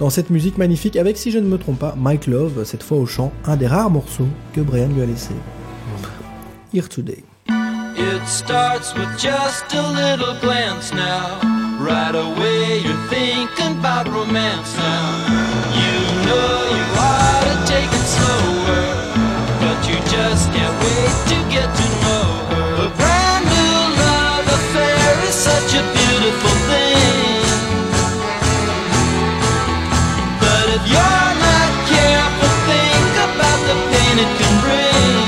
[0.00, 2.98] dans cette musique magnifique avec, si je ne me trompe pas, Mike Love, cette fois
[2.98, 5.34] au chant, un des rares morceaux que Brian lui a laissé.
[6.72, 7.24] Here Today.
[7.96, 11.38] It starts with just a little glance now.
[11.78, 15.54] Right away you're thinking about romance now.
[15.72, 16.84] You know you
[18.04, 18.83] slower,
[20.14, 22.68] just can't wait to get to know her.
[22.86, 27.42] A brand new love affair is such a beautiful thing.
[30.42, 35.26] But if you're not careful, think about the pain it can bring.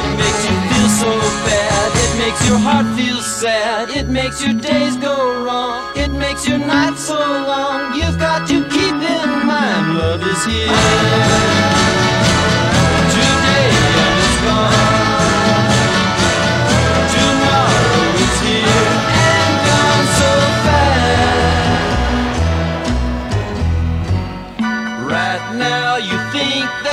[0.00, 1.12] It makes you feel so
[1.48, 1.88] bad.
[2.04, 3.90] It makes your heart feel sad.
[3.90, 5.92] It makes your days go wrong.
[5.96, 7.20] It makes your nights so
[7.52, 7.94] long.
[7.98, 12.31] You've got to keep in mind love is here.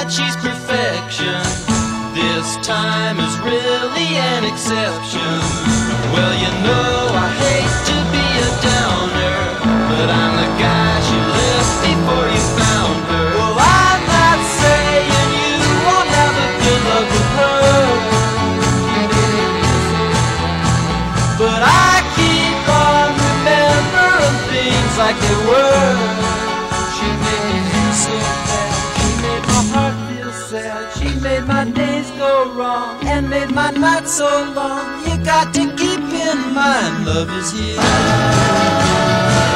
[0.10, 1.42] She's perfection.
[2.16, 5.22] This time is really an exception.
[6.14, 7.09] Well, you know
[31.80, 34.86] days go wrong and made my nights so long.
[35.06, 39.49] You got to keep in mind love is here.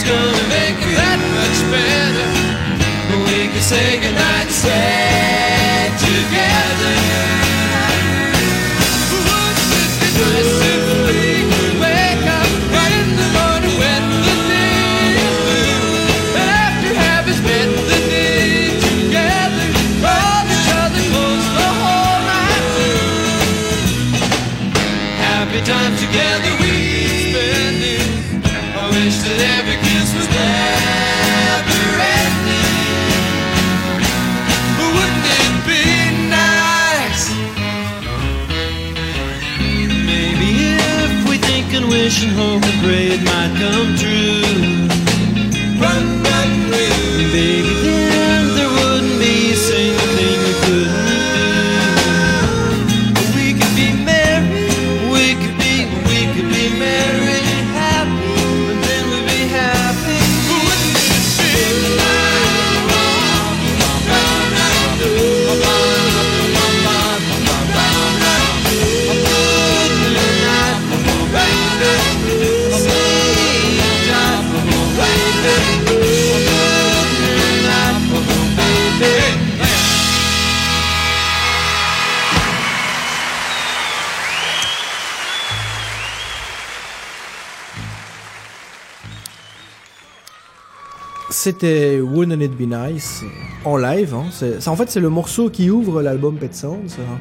[0.00, 2.38] It's gonna make it that much better
[3.26, 7.47] we can say goodnight, stay together.
[42.78, 43.97] And hope and pray it might come
[91.40, 93.22] C'était Wouldn't It Be Nice
[93.64, 94.12] en live.
[94.12, 94.24] hein.
[94.58, 96.96] Ça, en fait, c'est le morceau qui ouvre l'album Pet Sounds.
[96.98, 97.18] hein.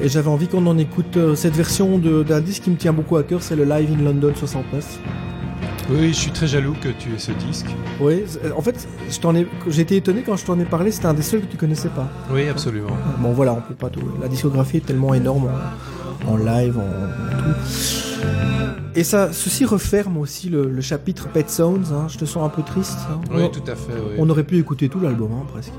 [0.00, 3.18] Et j'avais envie qu'on en écoute euh, cette version d'un disque qui me tient beaucoup
[3.18, 5.00] à cœur, c'est le Live in London 69.
[5.90, 7.66] Oui, je suis très jaloux que tu aies ce disque.
[8.00, 8.22] Oui,
[8.56, 8.88] en fait,
[9.34, 11.90] ai- j'étais étonné quand je t'en ai parlé, c'était un des seuls que tu connaissais
[11.90, 12.08] pas.
[12.32, 12.88] Oui, absolument.
[13.18, 14.00] Bon voilà, on peut pas tout.
[14.22, 15.50] La discographie est tellement énorme en,
[16.28, 17.60] en live, en, en tout.
[18.94, 21.92] Et ça, ceci referme aussi le, le chapitre Pet Sounds.
[21.92, 22.06] hein.
[22.08, 22.98] Je te sens un peu triste.
[23.10, 23.20] hein.
[23.30, 24.14] Oui, On- tout à fait, oui.
[24.18, 25.72] On aurait pu écouter tout l'album, hein, presque.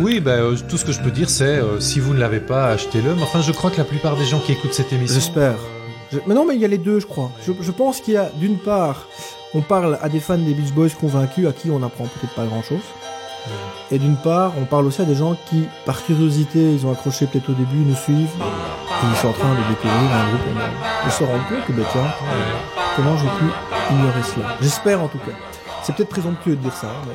[0.00, 2.40] Oui, bah, euh, tout ce que je peux dire, c'est euh, si vous ne l'avez
[2.40, 3.14] pas, achetez-le.
[3.14, 5.14] Mais enfin, je crois que la plupart des gens qui écoutent cette émission.
[5.20, 5.56] J'espère.
[6.12, 7.30] Je- Mais non, mais il y a les deux, je crois.
[7.46, 9.06] Je, je pense qu'il y a, d'une part,
[9.54, 12.46] on parle à des fans des Beach Boys convaincus à qui on apprend peut-être pas
[12.46, 12.80] grand-chose.
[13.90, 17.26] Et d'une part, on parle aussi à des gens qui, par curiosité, ils ont accroché
[17.26, 18.28] peut-être au début, nous suivent,
[19.02, 20.70] et ils sont en train de découvrir un groupe énorme.
[21.06, 22.02] Ils se rendent compte que, bah, tiens,
[22.96, 23.44] comment j'ai pu
[23.94, 24.46] ignorer cela?
[24.60, 25.32] J'espère en tout cas.
[25.82, 27.14] C'est peut-être présomptueux de dire ça, hein, mais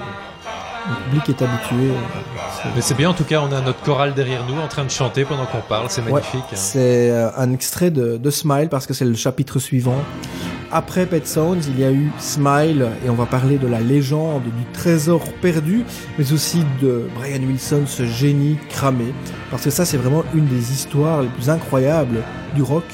[0.90, 1.92] le public est habitué.
[1.92, 4.84] euh, Mais c'est bien, en tout cas, on a notre chorale derrière nous en train
[4.84, 5.86] de chanter pendant qu'on parle.
[5.90, 6.42] C'est Ouais, magnifique.
[6.52, 6.56] hein.
[6.56, 9.98] c'est euh, un extrait de, de Smile parce que c'est le chapitre suivant.
[10.76, 14.42] Après Pet Sounds, il y a eu Smile et on va parler de la légende
[14.42, 15.86] du trésor perdu,
[16.18, 19.14] mais aussi de Brian Wilson, ce génie cramé.
[19.52, 22.24] Parce que ça, c'est vraiment une des histoires les plus incroyables
[22.56, 22.86] du rock.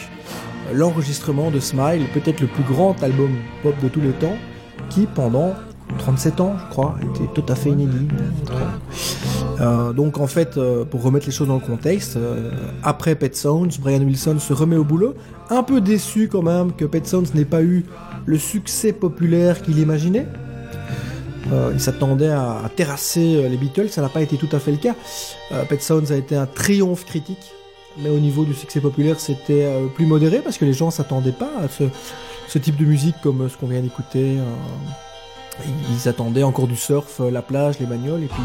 [0.74, 3.32] L'enregistrement de Smile, peut-être le plus grand album
[3.64, 4.36] pop de tous les temps,
[4.90, 5.54] qui pendant
[6.00, 8.10] 37 ans, je crois, était tout à fait inédit.
[9.62, 12.52] Euh, donc en fait, euh, pour remettre les choses dans le contexte, euh,
[12.84, 15.16] après Pet Sounds, Brian Wilson se remet au boulot,
[15.50, 17.04] un peu déçu quand même que Pet
[17.34, 17.86] n'ait pas eu
[18.26, 20.28] le succès populaire qu'il imaginait.
[21.52, 24.72] Euh, il s'attendait à, terrasser euh, les Beatles, ça n'a pas été tout à fait
[24.72, 24.96] le cas.
[25.52, 27.52] Euh, Pet Sounds a été un triomphe critique,
[27.98, 31.32] mais au niveau du succès populaire, c'était euh, plus modéré parce que les gens s'attendaient
[31.32, 34.38] pas à ce, type de musique comme ce qu'on vient d'écouter.
[35.92, 38.42] Ils attendaient encore du surf, euh, la plage, les bagnoles, et puis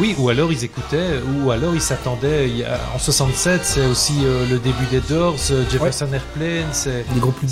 [0.00, 2.50] Oui, ou alors ils écoutaient, ou alors ils s'attendaient.
[2.94, 7.04] En 67, c'est aussi euh, le début des Doors, euh, Jefferson Airplane, c'est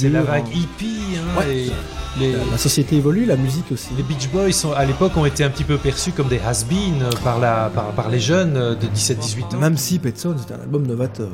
[0.09, 0.51] la vague hein.
[0.55, 1.17] hippie.
[1.17, 1.57] hein, Ouais.
[1.57, 1.73] et
[2.19, 3.89] les, la, la société évolue, la musique aussi.
[3.97, 7.05] les Beach Boys, sont, à l'époque, ont été un petit peu perçus comme des has-been
[7.23, 7.39] par,
[7.73, 9.59] par, par les jeunes de 17-18 ans.
[9.61, 11.29] Même si Pet Sounds est un album novateur.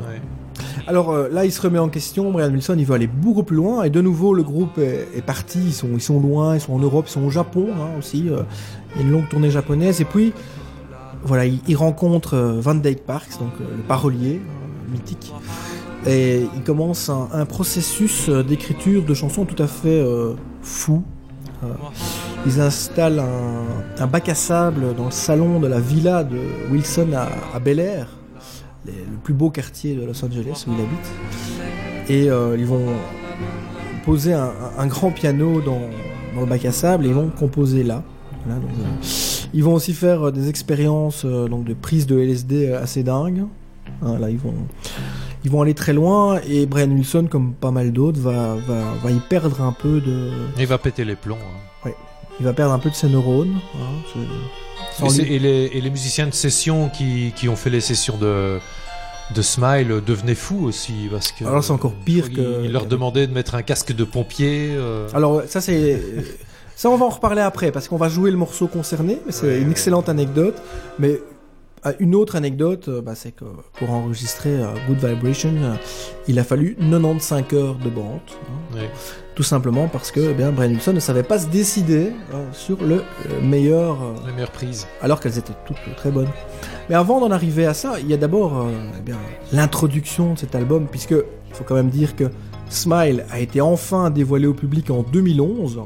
[0.87, 2.31] Alors euh, là, il se remet en question.
[2.31, 3.83] Brian Wilson, il veut aller beaucoup plus loin.
[3.83, 5.59] Et de nouveau, le groupe est, parti.
[5.59, 6.55] Ils sont, loin.
[6.55, 7.07] Ils sont en Europe.
[7.09, 8.29] Ils sont au Japon hein, aussi.
[8.29, 8.43] euh,
[8.95, 10.01] il a une longue tournée japonaise.
[10.01, 10.33] Et puis,
[11.25, 14.41] voilà, il, rencontre euh, Van Dyke Parks, donc le parolier
[14.91, 15.33] mythique.
[16.07, 20.07] Et il commence un, processus d'écriture de chansons tout à fait
[20.63, 21.03] fou.
[22.47, 23.21] Ils installent
[23.99, 26.39] un, bac à sable dans le salon de la villa de
[26.71, 27.09] Wilson
[27.53, 28.07] à Bel Air,
[28.87, 32.11] les- le plus beau quartier de Los Angeles où il habite.
[32.11, 32.87] Et euh, ils vont
[34.05, 35.81] poser un, un grand piano dans,
[36.35, 38.03] dans le bac à sable et ils vont composer là.
[38.45, 39.07] Voilà, donc, euh,
[39.53, 43.45] ils vont aussi faire euh, des expériences donc de prise de LSD assez dingues.
[44.03, 44.55] Hein, là, ils vont,
[45.45, 49.11] ils vont aller très loin et Brian Wilson, comme pas mal d'autres, va, va, va
[49.11, 50.31] y perdre un peu de.
[50.59, 51.37] Il va péter les plombs.
[51.41, 51.87] hein.
[51.89, 51.95] Ouais,
[52.39, 53.55] il va perdre un peu de ses neurones.
[53.77, 54.21] hein,
[55.05, 58.59] Et, lui- les, et les musiciens de session qui, qui ont fait les sessions de,
[59.35, 62.87] de Smile devenaient fous aussi parce que Alors, c'est encore pire ils, que- ils leur
[62.87, 64.71] demandaient de mettre un casque de pompier.
[64.73, 66.01] euh, Alors ça c'est
[66.77, 69.19] ça on va en reparler après parce qu'on va jouer le morceau concerné.
[69.31, 70.57] C'est une excellente anecdote.
[70.99, 71.21] Mais
[72.01, 73.45] une autre anecdote, euh, bah, c'est que
[73.75, 75.75] pour enregistrer euh, Good Vibration, euh,
[76.29, 78.21] il a fallu 95 heures de bande.
[78.75, 78.79] hein.
[79.35, 82.83] Tout simplement parce que eh bien, Brian Wilson ne savait pas se décider euh, sur
[82.83, 83.03] le
[83.43, 83.99] meilleur.
[84.27, 84.87] les meilleures prises.
[85.03, 86.29] alors qu'elles étaient toutes très bonnes.
[86.89, 88.67] Mais avant d'en arriver à ça, il y a d'abord
[88.99, 89.19] eh bien,
[89.53, 92.25] l'introduction de cet album, puisque il faut quand même dire que
[92.71, 95.81] Smile a été enfin dévoilé au public en 2011,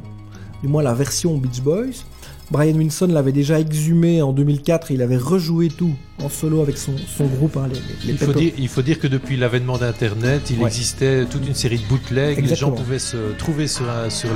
[0.63, 2.05] du moins la version Beach Boys.
[2.51, 6.93] Brian Wilson l'avait déjà exhumé en 2004, il avait rejoué tout en solo avec son,
[7.17, 10.43] son groupe, hein, les, les Il faut, dire, il faut dire que depuis l'avènement d'Internet,
[10.51, 10.67] il Ouais.
[10.69, 12.45] existait toute une série de bootlegs.
[12.47, 13.85] Les gens pouvaient se trouver sur,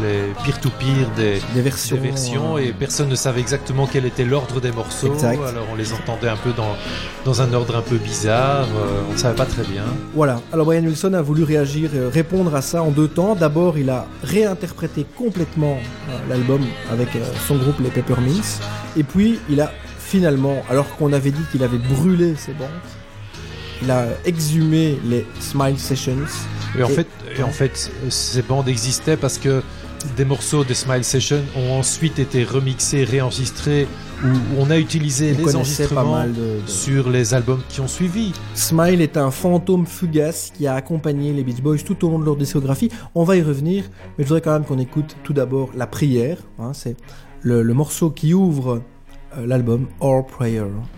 [0.03, 4.61] les peer-to-peer des, Des versions, versions, euh, et personne ne savait exactement quel était l'ordre
[4.61, 5.13] des morceaux.
[5.13, 5.41] Exact.
[5.43, 6.75] Alors on les entendait un peu dans,
[7.25, 8.67] dans un ordre un peu bizarre.
[8.77, 9.85] euh, on ne savait pas très bien.
[10.15, 13.35] Voilà, alors Brian Wilson a voulu réagir, euh, répondre à ça en deux temps.
[13.35, 15.79] D'abord, il a réinterprété complètement
[16.11, 17.09] euh, l'album avec
[17.47, 18.61] son groupe les Peppermints.
[18.97, 19.73] Et puis, il a
[20.19, 22.69] finalement, alors qu'on avait dit qu'il avait brûlé ses bandes,
[23.83, 26.27] il a exhumé les Smile Sessions.
[26.79, 29.61] Et en fait, et en fait, ces bandes existaient parce que
[30.17, 33.89] des morceaux des Smile Session ont ensuite été remixés, réenregistrés,
[34.23, 34.29] où
[34.61, 37.81] on a utilisé On les connaissait pas enregistrements mal de- de- sur les albums qui
[37.81, 38.33] ont suivi.
[38.55, 42.25] Smile est un fantôme fugace qui a accompagné les Beach Boys tout au long de
[42.25, 42.89] leur discographie.
[43.17, 43.83] On va y revenir,
[44.17, 46.39] mais je voudrais quand même qu'on écoute tout d'abord La Prière.
[46.61, 46.97] hein, c'est
[47.43, 48.81] le, le morceau qui ouvre
[49.39, 50.94] l'album Our Prayer.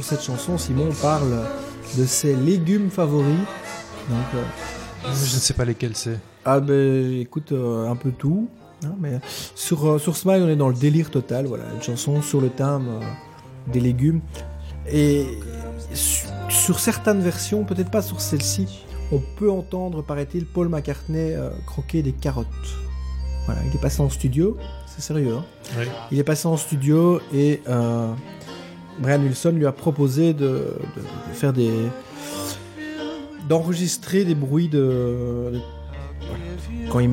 [0.00, 1.44] Sur cette chanson, Simon parle
[1.96, 3.26] de ses légumes favoris.
[4.08, 4.42] Donc, euh,
[5.04, 6.18] Je ne sais pas lesquels c'est.
[6.44, 8.48] ah ben écoute, euh, un peu tout.
[8.84, 9.18] hein, mais
[9.56, 11.46] sur, euh, sur Smile, on est dans le délire total.
[11.46, 13.00] Voilà, une chanson sur le thème euh,
[13.72, 14.20] des légumes.
[14.90, 15.26] Et
[15.92, 21.50] su- sur certaines versions, peut-être pas sur celle-ci, on peut entendre, paraît-il, Paul McCartney euh,
[21.66, 22.46] croquer des carottes.
[23.46, 24.56] Voilà, il est passé en studio,
[24.86, 25.34] c'est sérieux.
[25.38, 25.44] hein.
[25.78, 25.86] Oui.
[26.12, 28.12] Il est passé en studio et euh,
[29.00, 30.74] Brian Wilson lui a proposé de,
[31.32, 31.70] faire des
[33.48, 35.60] d'enregistrer des bruits de, de-
[36.90, 37.08] quand il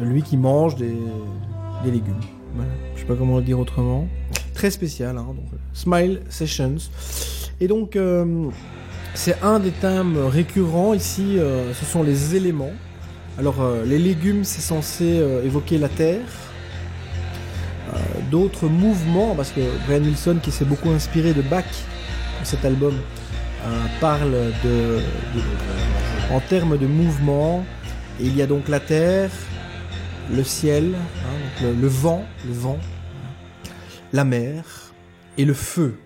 [0.00, 0.94] de lui qui mange des,
[1.84, 2.20] légumes.
[2.54, 2.70] Voilà.
[2.94, 4.08] Je sais pas comment le dire autrement.
[4.54, 5.16] Très spécial.
[5.18, 5.44] Hein, donc,
[5.74, 6.76] Smile Sessions.
[7.60, 8.48] Et donc euh,
[9.14, 11.38] c'est un des thèmes récurrents ici.
[11.38, 12.72] euh, ce sont les éléments.
[13.38, 16.45] Alors euh, les légumes c'est censé euh, évoquer la terre euh,
[18.30, 21.64] d'autres mouvements, parce que Brian Wilson, qui s'est beaucoup inspiré de Bach
[22.38, 22.94] pour cet album,
[23.64, 24.32] euh, parle
[24.64, 25.00] de-
[26.30, 27.64] en termes de mouvement.
[28.20, 29.30] Il y a donc la terre,
[30.32, 32.78] le ciel, hein, le vent, le vent,
[34.12, 34.64] la mer
[35.38, 35.98] et le feu.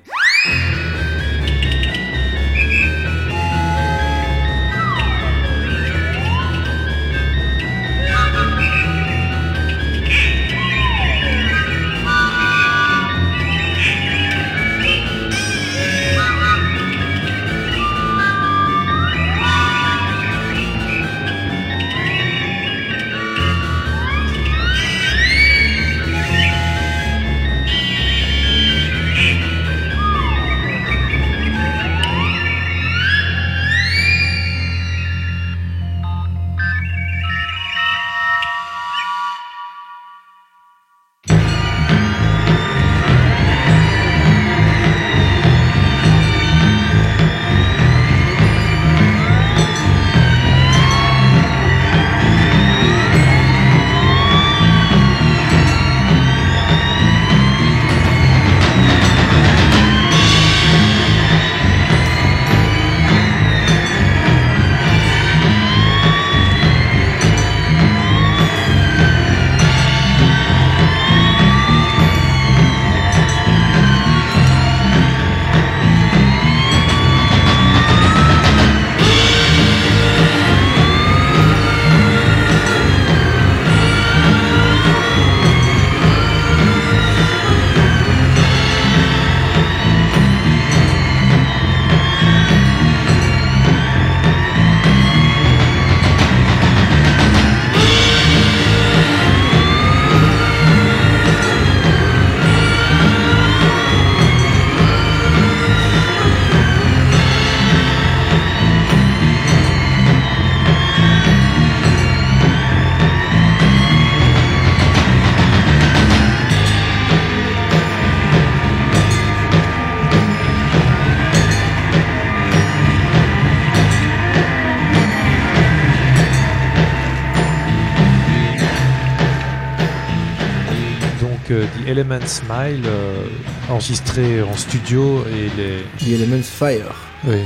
[131.91, 133.25] The Element Smile, euh,
[133.69, 135.83] enregistré en studio et les.
[135.99, 136.95] The Elements Fire.
[137.25, 137.41] Oui,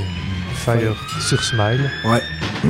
[0.53, 1.89] Fire sur Smile.
[2.05, 2.21] Ouais.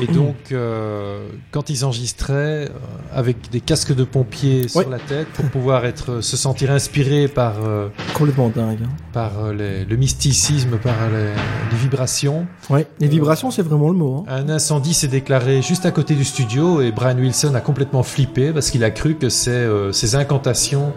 [0.01, 2.69] Et donc, euh, quand ils enregistraient euh,
[3.13, 4.87] avec des casques de pompiers sur Ouais.
[4.89, 8.79] la tête pour pouvoir être, se sentir inspiré par, euh, Complètement dingue.
[8.83, 8.89] hein.
[9.13, 11.31] par euh, les- le mysticisme, par les,
[11.71, 12.45] les vibrations.
[12.69, 12.87] Ouais.
[12.99, 14.25] Les vibrations, c'est vraiment le mot.
[14.27, 14.35] hein.
[14.45, 18.51] Un incendie s'est déclaré juste à côté du studio et Brian Wilson a complètement flippé
[18.51, 20.91] parce qu'il a cru que c'est euh, ces incantations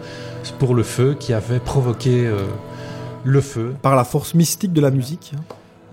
[0.59, 2.37] pour le feu qui avaient provoqué euh,
[3.23, 3.73] le feu.
[3.81, 5.31] Par la force mystique de la musique.
[5.35, 5.41] hein.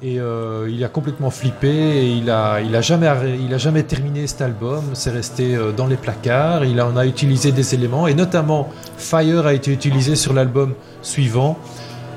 [0.02, 3.09] Et euh, il a complètement flippé et il a, il a jamais,
[3.43, 4.82] il a jamais terminé cet album.
[4.93, 6.64] C'est resté euh, dans les placards.
[6.66, 8.68] Il en a utilisé des éléments et notamment
[8.98, 11.56] Fire a été utilisé sur l'album suivant,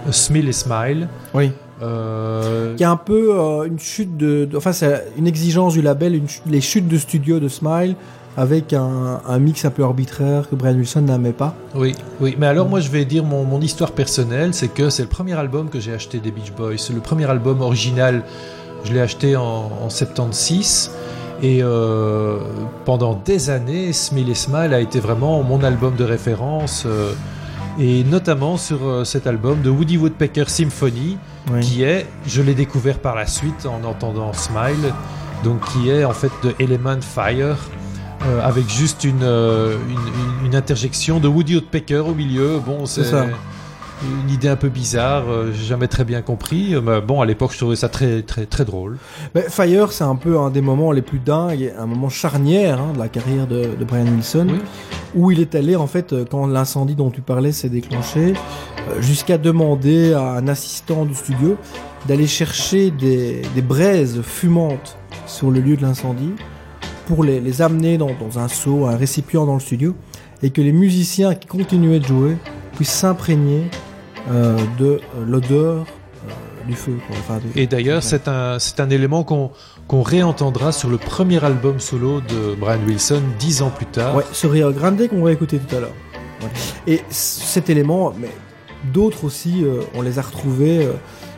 [0.08, 1.08] euh, Smile et Smile.
[1.34, 1.52] Oui.
[1.82, 5.82] Euh, Qui est un peu euh, une chute de, de- Enfin, c'est une exigence du
[5.82, 7.96] label, une les chutes de studio de Smile
[8.38, 11.54] avec un, un mix un peu arbitraire que Brian Wilson n'aimait pas.
[11.76, 15.02] Oui, oui, mais alors moi je vais dire mon, mon histoire personnelle, c'est que c'est
[15.04, 16.78] le premier album que j'ai acheté des Beach Boys.
[16.78, 18.24] C'est le premier album original,
[18.86, 20.92] je l'ai acheté en, en 76.
[21.42, 22.38] Et euh,
[22.86, 26.84] pendant des années, Smile et Smile a été vraiment mon album de référence.
[26.86, 27.14] euh,
[27.82, 31.18] et notamment sur euh, cet album de Woody Woodpecker Symphony,
[31.54, 31.62] Oui.
[31.62, 34.94] qui est, je l'ai découvert par la suite en entendant Smile,
[35.46, 37.56] donc qui est en fait de Element Fire,
[38.26, 39.78] euh, avec juste une, euh,
[40.44, 42.60] une, interjection de Woody Woodpecker au milieu.
[42.60, 43.04] Bon, c'est
[44.02, 46.76] une idée un peu bizarre, euh, j'ai jamais très bien compris.
[46.82, 48.98] Mais bon, à l'époque, je trouvais ça très, très, très drôle.
[49.36, 52.94] Mais Fire, c'est un peu un des moments les plus dingues, un moment charnière hein,
[52.94, 54.48] de la carrière de, de Brian Wilson,
[55.16, 58.34] où il est allé, en fait, quand l'incendie dont tu parlais s'est déclenché,
[59.00, 61.58] jusqu'à demander à un assistant du studio
[62.08, 66.34] d'aller chercher des, des braises fumantes sur le lieu de l'incendie
[67.10, 69.96] pour les, les amener dans, dans un seau, un récipient dans le studio,
[70.44, 72.38] et que les musiciens qui continuaient de jouer
[72.76, 73.64] puissent s'imprégner
[74.30, 75.86] euh, de euh, l'odeur
[76.28, 76.94] euh, du feu.
[77.08, 77.16] quoi.
[77.20, 78.60] Enfin, de- Et d'ailleurs, c'est un,
[78.92, 79.50] élément qu'on
[79.88, 84.16] qu'on réentendra sur le premier album solo de Brian Wilson dix ans plus tard.
[84.16, 85.96] Ouais, ce Rio Grande qu'on va écouter tout à l'heure.
[86.44, 86.94] Ouais.
[86.94, 88.30] Et cet élément, mais
[88.94, 90.92] d'autres aussi, euh, on les a retrouvés euh,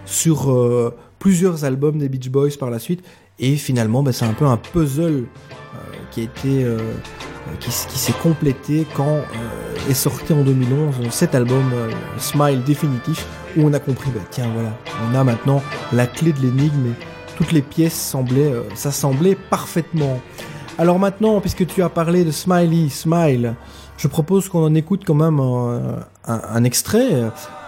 [0.05, 3.01] sur euh, plusieurs albums des Beach Boys par la suite.
[3.39, 5.23] Et finalement, bah, c'est un peu un puzzle
[6.11, 10.95] qui a été, euh, euh, qui, qui s'est complété quand euh, est sorti en 2011
[11.01, 11.63] euh, cet album
[12.17, 13.25] Smile définitif,
[13.57, 14.77] où on a compris, bah, tiens voilà,
[15.11, 15.61] on a maintenant
[15.93, 20.19] la clé de l'énigme et toutes les pièces semblaient s'assembler parfaitement.
[20.77, 23.55] Alors maintenant, puisque tu as parlé de Smiley, Smile,
[23.97, 27.09] je propose qu'on en écoute quand même un, un- un extrait,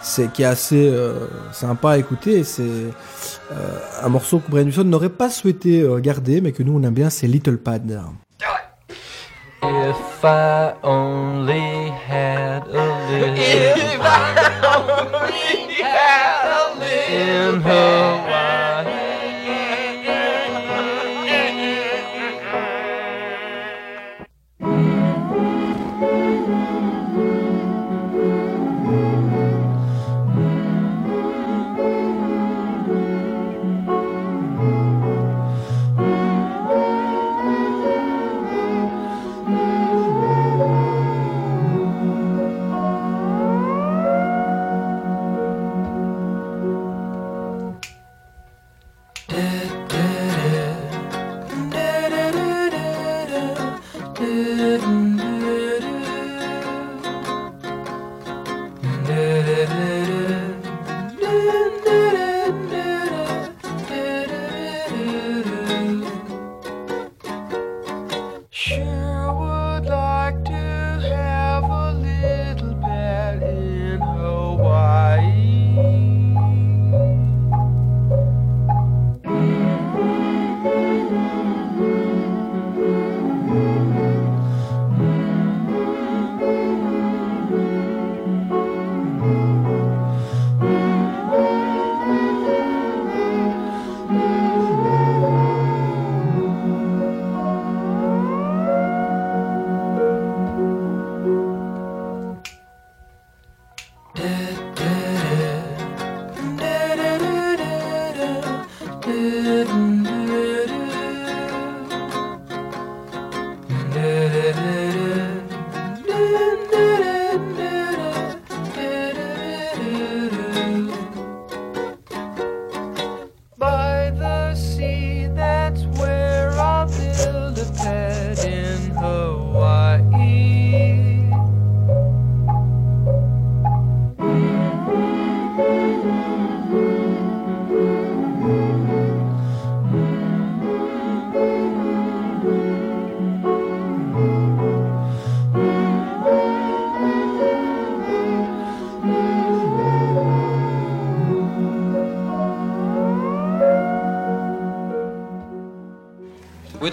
[0.01, 2.43] c'est qui est assez euh, sympa à écouter.
[2.43, 6.81] C'est euh, un morceau que Brian Wilson n'aurait pas souhaité garder, mais que nous on
[6.83, 7.99] aime bien, c'est Little Pad.
[8.41, 14.33] If I only had a little If I
[14.77, 18.42] only had a little in.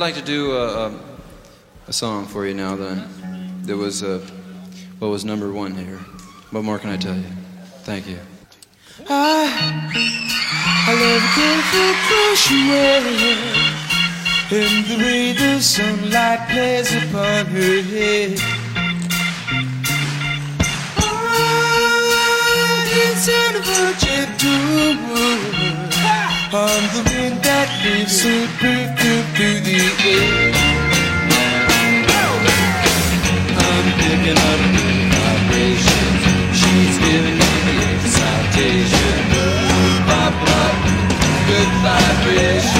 [0.00, 0.92] I'd like to do a, a,
[1.88, 2.74] a song for you now.
[2.74, 4.26] That was uh,
[4.98, 5.98] what was number one here.
[6.52, 7.26] What more can I tell you?
[7.84, 8.18] Thank you.
[9.10, 9.52] I,
[10.88, 11.50] I love the
[14.56, 18.38] And the way the sunlight plays upon her head
[23.20, 24.96] sound of a gentle
[26.56, 28.99] On the wind that leaves her perfume
[29.40, 30.52] through the air.
[33.56, 34.60] I'm picking up
[35.16, 36.22] vibrations.
[36.60, 37.52] She's giving me
[37.94, 39.14] excitation.
[40.04, 40.74] Pop, pop,
[41.48, 42.79] good vibrations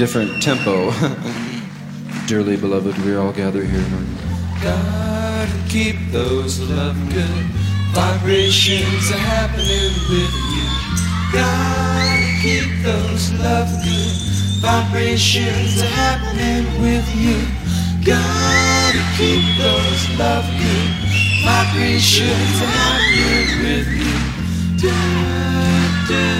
[0.00, 0.90] Different tempo.
[2.26, 3.84] Dearly beloved, we all gather here.
[4.62, 7.44] Gotta keep those love good
[7.92, 10.64] vibrations happening with you.
[11.34, 14.16] Gotta keep those love good
[14.62, 17.36] vibrations happening with you.
[18.02, 20.90] Gotta keep those love good
[21.44, 24.16] vibrations happening with you.
[24.80, 26.39] Da, da,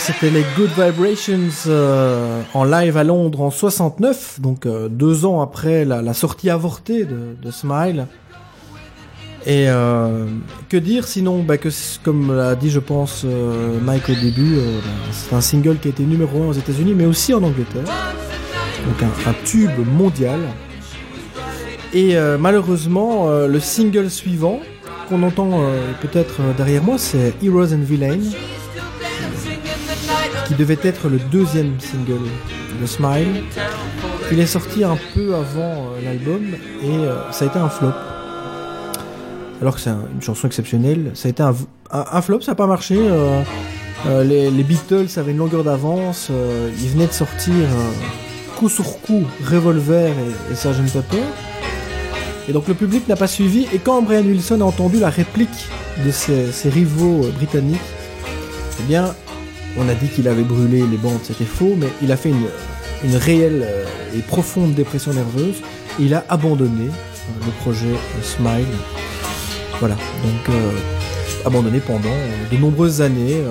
[0.00, 5.42] c'était les Good Vibrations euh, en live à Londres en 69, donc euh, deux ans
[5.42, 8.06] après la, sortie avortée de, Smile.
[9.46, 10.26] Et euh,
[10.68, 11.42] que dire sinon?
[11.42, 11.68] Bah, que
[12.02, 13.26] comme l'a dit je pense
[13.82, 17.06] Mike au début, bah, c'est un single qui a été numéro 1 aux États-Unis mais
[17.06, 17.84] aussi en Angleterre.
[18.86, 20.40] Donc un, tube mondial.
[21.92, 24.60] Et malheureusement, le single suivant
[25.08, 25.62] qu'on entend
[26.00, 28.30] peut-être derrière moi, c'est Heroes and Villains,
[30.50, 32.26] qui devait être le deuxième single
[32.80, 33.44] de Smile.
[34.32, 36.42] Il est sorti un peu avant euh, l'album
[36.82, 37.92] et euh, ça a été un flop.
[39.62, 41.54] Alors que c'est un- une chanson exceptionnelle, ça a été un,
[42.22, 42.96] flop, ça n'a pas marché.
[42.98, 47.54] euh, les, les Beatles avaient une longueur d'avance, euh, ils venaient de sortir
[48.56, 51.22] coup sur coup Revolver et, et Sgt Pepper.
[52.48, 53.66] Et donc le public n'a pas suivi.
[53.72, 55.68] Et quand Brian Wilson a entendu la réplique
[56.04, 57.78] de ses, ses rivaux britanniques,
[58.80, 59.14] eh bien,
[59.78, 62.46] on a dit qu'il avait brûlé les bandes, c'était faux, mais il a fait une,
[63.04, 63.84] une réelle euh,
[64.16, 65.56] et profonde dépression nerveuse.
[65.98, 68.66] Il a abandonné euh, le projet euh, Smile.
[69.78, 70.72] Voilà, donc euh,
[71.46, 72.14] abandonné pendant
[72.50, 73.42] de nombreuses années.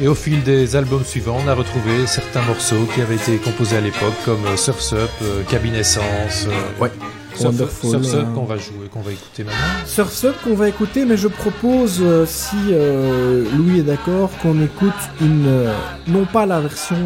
[0.00, 3.76] Et au fil des albums suivants, on a retrouvé certains morceaux qui avaient été composés
[3.78, 6.46] à l'époque, comme Surf's Up, euh, Cabin Essence.
[6.80, 6.90] Ouais.
[7.38, 9.58] Surf- Wonderful, Surf's Up euh, qu'on va jouer, qu'on va écouter maintenant.
[9.86, 14.60] Surf's Up qu'on va écouter, mais je propose, euh, si euh, Louis est d'accord, qu'on
[14.62, 15.72] écoute une, euh,
[16.08, 16.96] non pas la version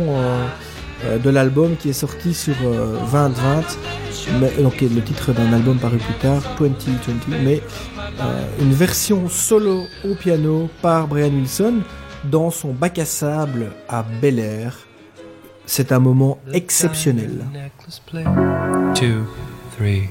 [1.24, 3.62] de l'album qui est sorti sur euh, 2020,
[4.40, 7.60] mais, donc qui est le titre d'un album paru plus tard, 2020, mais
[8.20, 11.80] euh, une version solo au piano par Brian Wilson
[12.30, 14.78] dans son bac à sable à Bel Air.
[15.66, 17.46] C'est un moment exceptionnel.
[18.94, 19.24] Two,
[19.76, 20.08] three,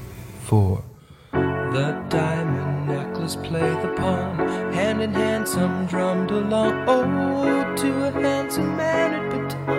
[0.52, 4.36] The diamond necklace play the palm.
[4.74, 6.84] Hand in hand, some drummed along.
[6.86, 9.70] Oh, to a handsome man at baton.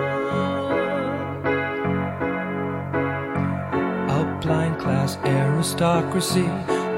[4.10, 6.48] A blind class aristocracy.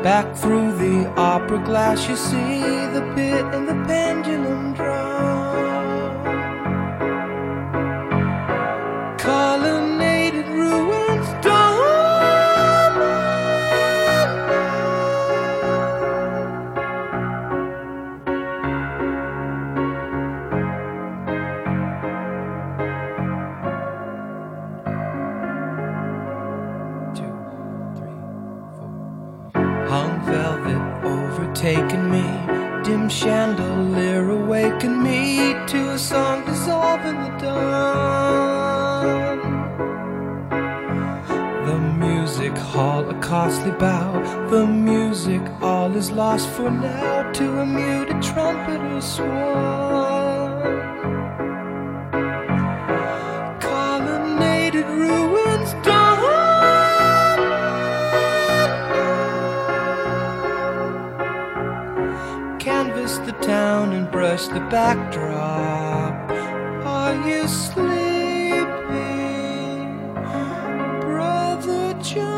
[0.03, 2.61] Back through the opera glass, you see
[2.97, 5.36] the pit and the pendulum drum.
[33.27, 39.39] Chandelier awakened me to a song dissolve in the dawn.
[41.67, 44.13] The music hall, a costly bow.
[44.49, 50.63] The music all is lost for now to a muted trumpeter's swan.
[53.61, 56.06] Colonnaded ruins dawn.
[63.77, 66.31] Town and brush the backdrop.
[66.87, 68.65] Are you sleeping,
[71.03, 72.37] Brother John?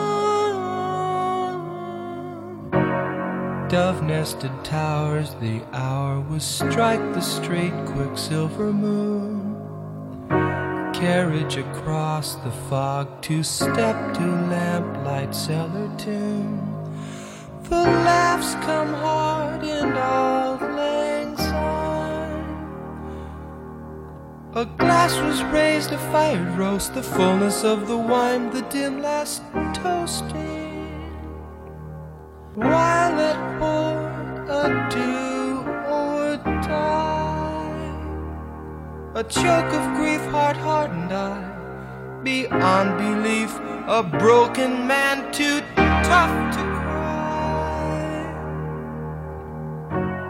[3.69, 9.55] Dove nested towers, the hour was strike the straight quicksilver moon.
[10.93, 16.65] Carriage across the fog, two step to lamplight cellar tune.
[17.63, 20.58] The laughs come hard and Auld
[24.59, 29.45] A glass was raised, a fire roast, the fullness of the wine, the dim last
[29.73, 31.15] toasting.
[32.57, 35.63] While at board, a do
[35.95, 37.93] or die.
[39.15, 42.21] A choke of grief, heart hardened I.
[42.25, 43.57] Beyond belief,
[43.87, 47.13] a broken man too tough to cry.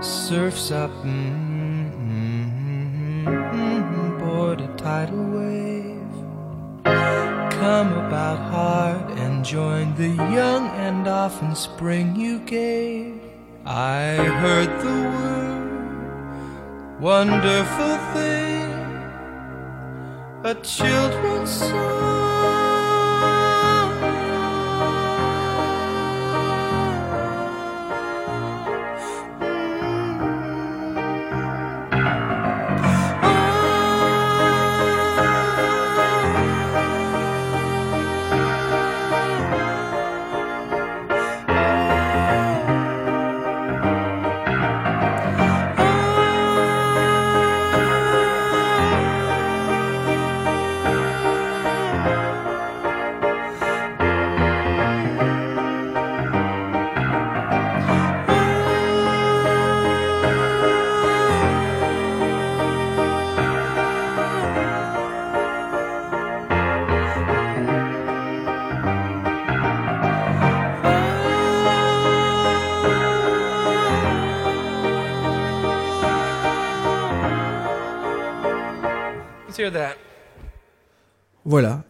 [0.03, 1.48] Surfs up mm,
[4.89, 6.15] tidal wave.
[7.61, 13.21] Come about hard and join the young and often spring you gave.
[13.67, 14.05] I
[14.43, 18.71] heard the word, wonderful thing,
[20.53, 22.58] a children's song.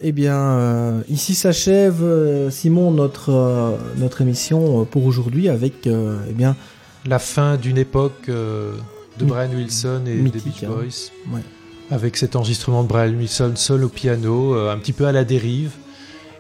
[0.09, 6.33] Eh bien, euh, ici s'achève, euh, Simon, notre, euh, notre émission pour aujourd'hui avec, eh
[6.33, 6.57] bien...
[7.05, 8.75] La fin d'une époque de
[9.21, 10.69] Brian Wilson et mythique, des Beach hein.
[10.69, 11.35] Boys.
[11.37, 11.43] Ouais.
[11.91, 15.73] Avec cet enregistrement de Brian Wilson seul au piano, un petit peu à la dérive.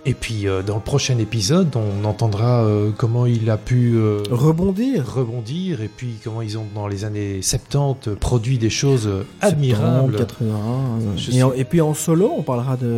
[0.07, 4.23] Et puis euh, dans le prochain épisode, on entendra euh, comment il a pu euh,
[4.31, 5.05] Rebondir.
[5.15, 10.17] rebondir et puis comment ils ont dans les années 70 produit des choses 70, admirables.
[10.17, 10.55] 81.
[10.55, 12.91] euh, Je et, suis- en- et puis en solo, on parlera de.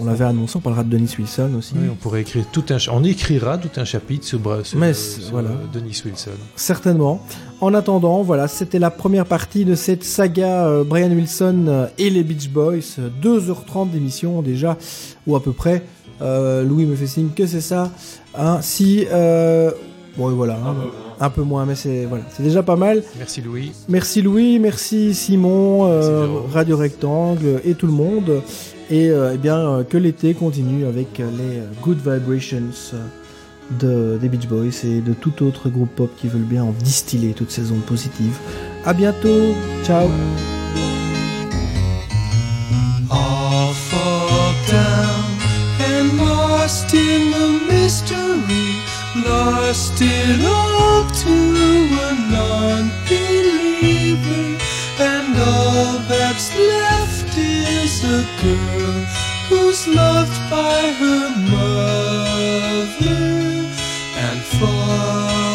[0.00, 1.74] On l'avait annoncé, on parlera de Dennis Wilson aussi.
[1.76, 5.30] Oui, on pourrait écrire tout un, on écrira tout un chapitre sur, sur, Mais sur,
[5.30, 5.50] voilà.
[5.72, 6.30] Dennis Wilson.
[6.56, 7.20] Certainement.
[7.60, 12.48] En attendant, voilà, c'était la première partie de cette saga Brian Wilson et les Beach
[12.50, 12.96] Boys.
[12.98, 14.76] Euh, 2h30 d'émission déjà,
[15.26, 15.82] ou à peu près.
[16.22, 17.90] Euh, Louis me fait signe que c'est ça.
[18.34, 19.70] Hein, si, euh,
[20.16, 20.74] bon, et voilà, hein,
[21.20, 23.02] un peu moins, mais c'est voilà, c'est déjà pas mal.
[23.18, 23.72] Merci Louis.
[23.88, 26.26] Merci Louis, merci Simon, euh.
[26.52, 28.42] Radio Rectangle et tout le monde.
[28.88, 32.70] Et eh bien que l'été continue avec les Good Vibrations
[33.80, 37.32] de, des Beach Boys et de tout autre groupe pop qui veulent bien en distiller
[37.32, 38.38] toutes ces ondes positives.
[38.84, 39.54] À bientôt,
[39.84, 40.08] ciao.
[46.76, 48.82] Lost in the mystery,
[49.24, 52.98] lost it all to a non-believer,
[55.00, 59.06] and all that's left is a girl
[59.48, 62.84] who's loved by her mother
[64.18, 65.45] and father.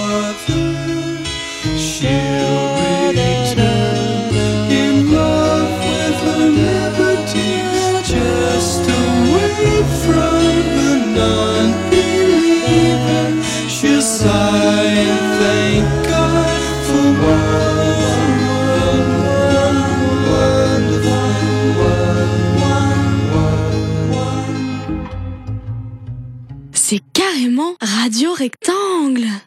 [27.80, 29.42] Radio Rectangle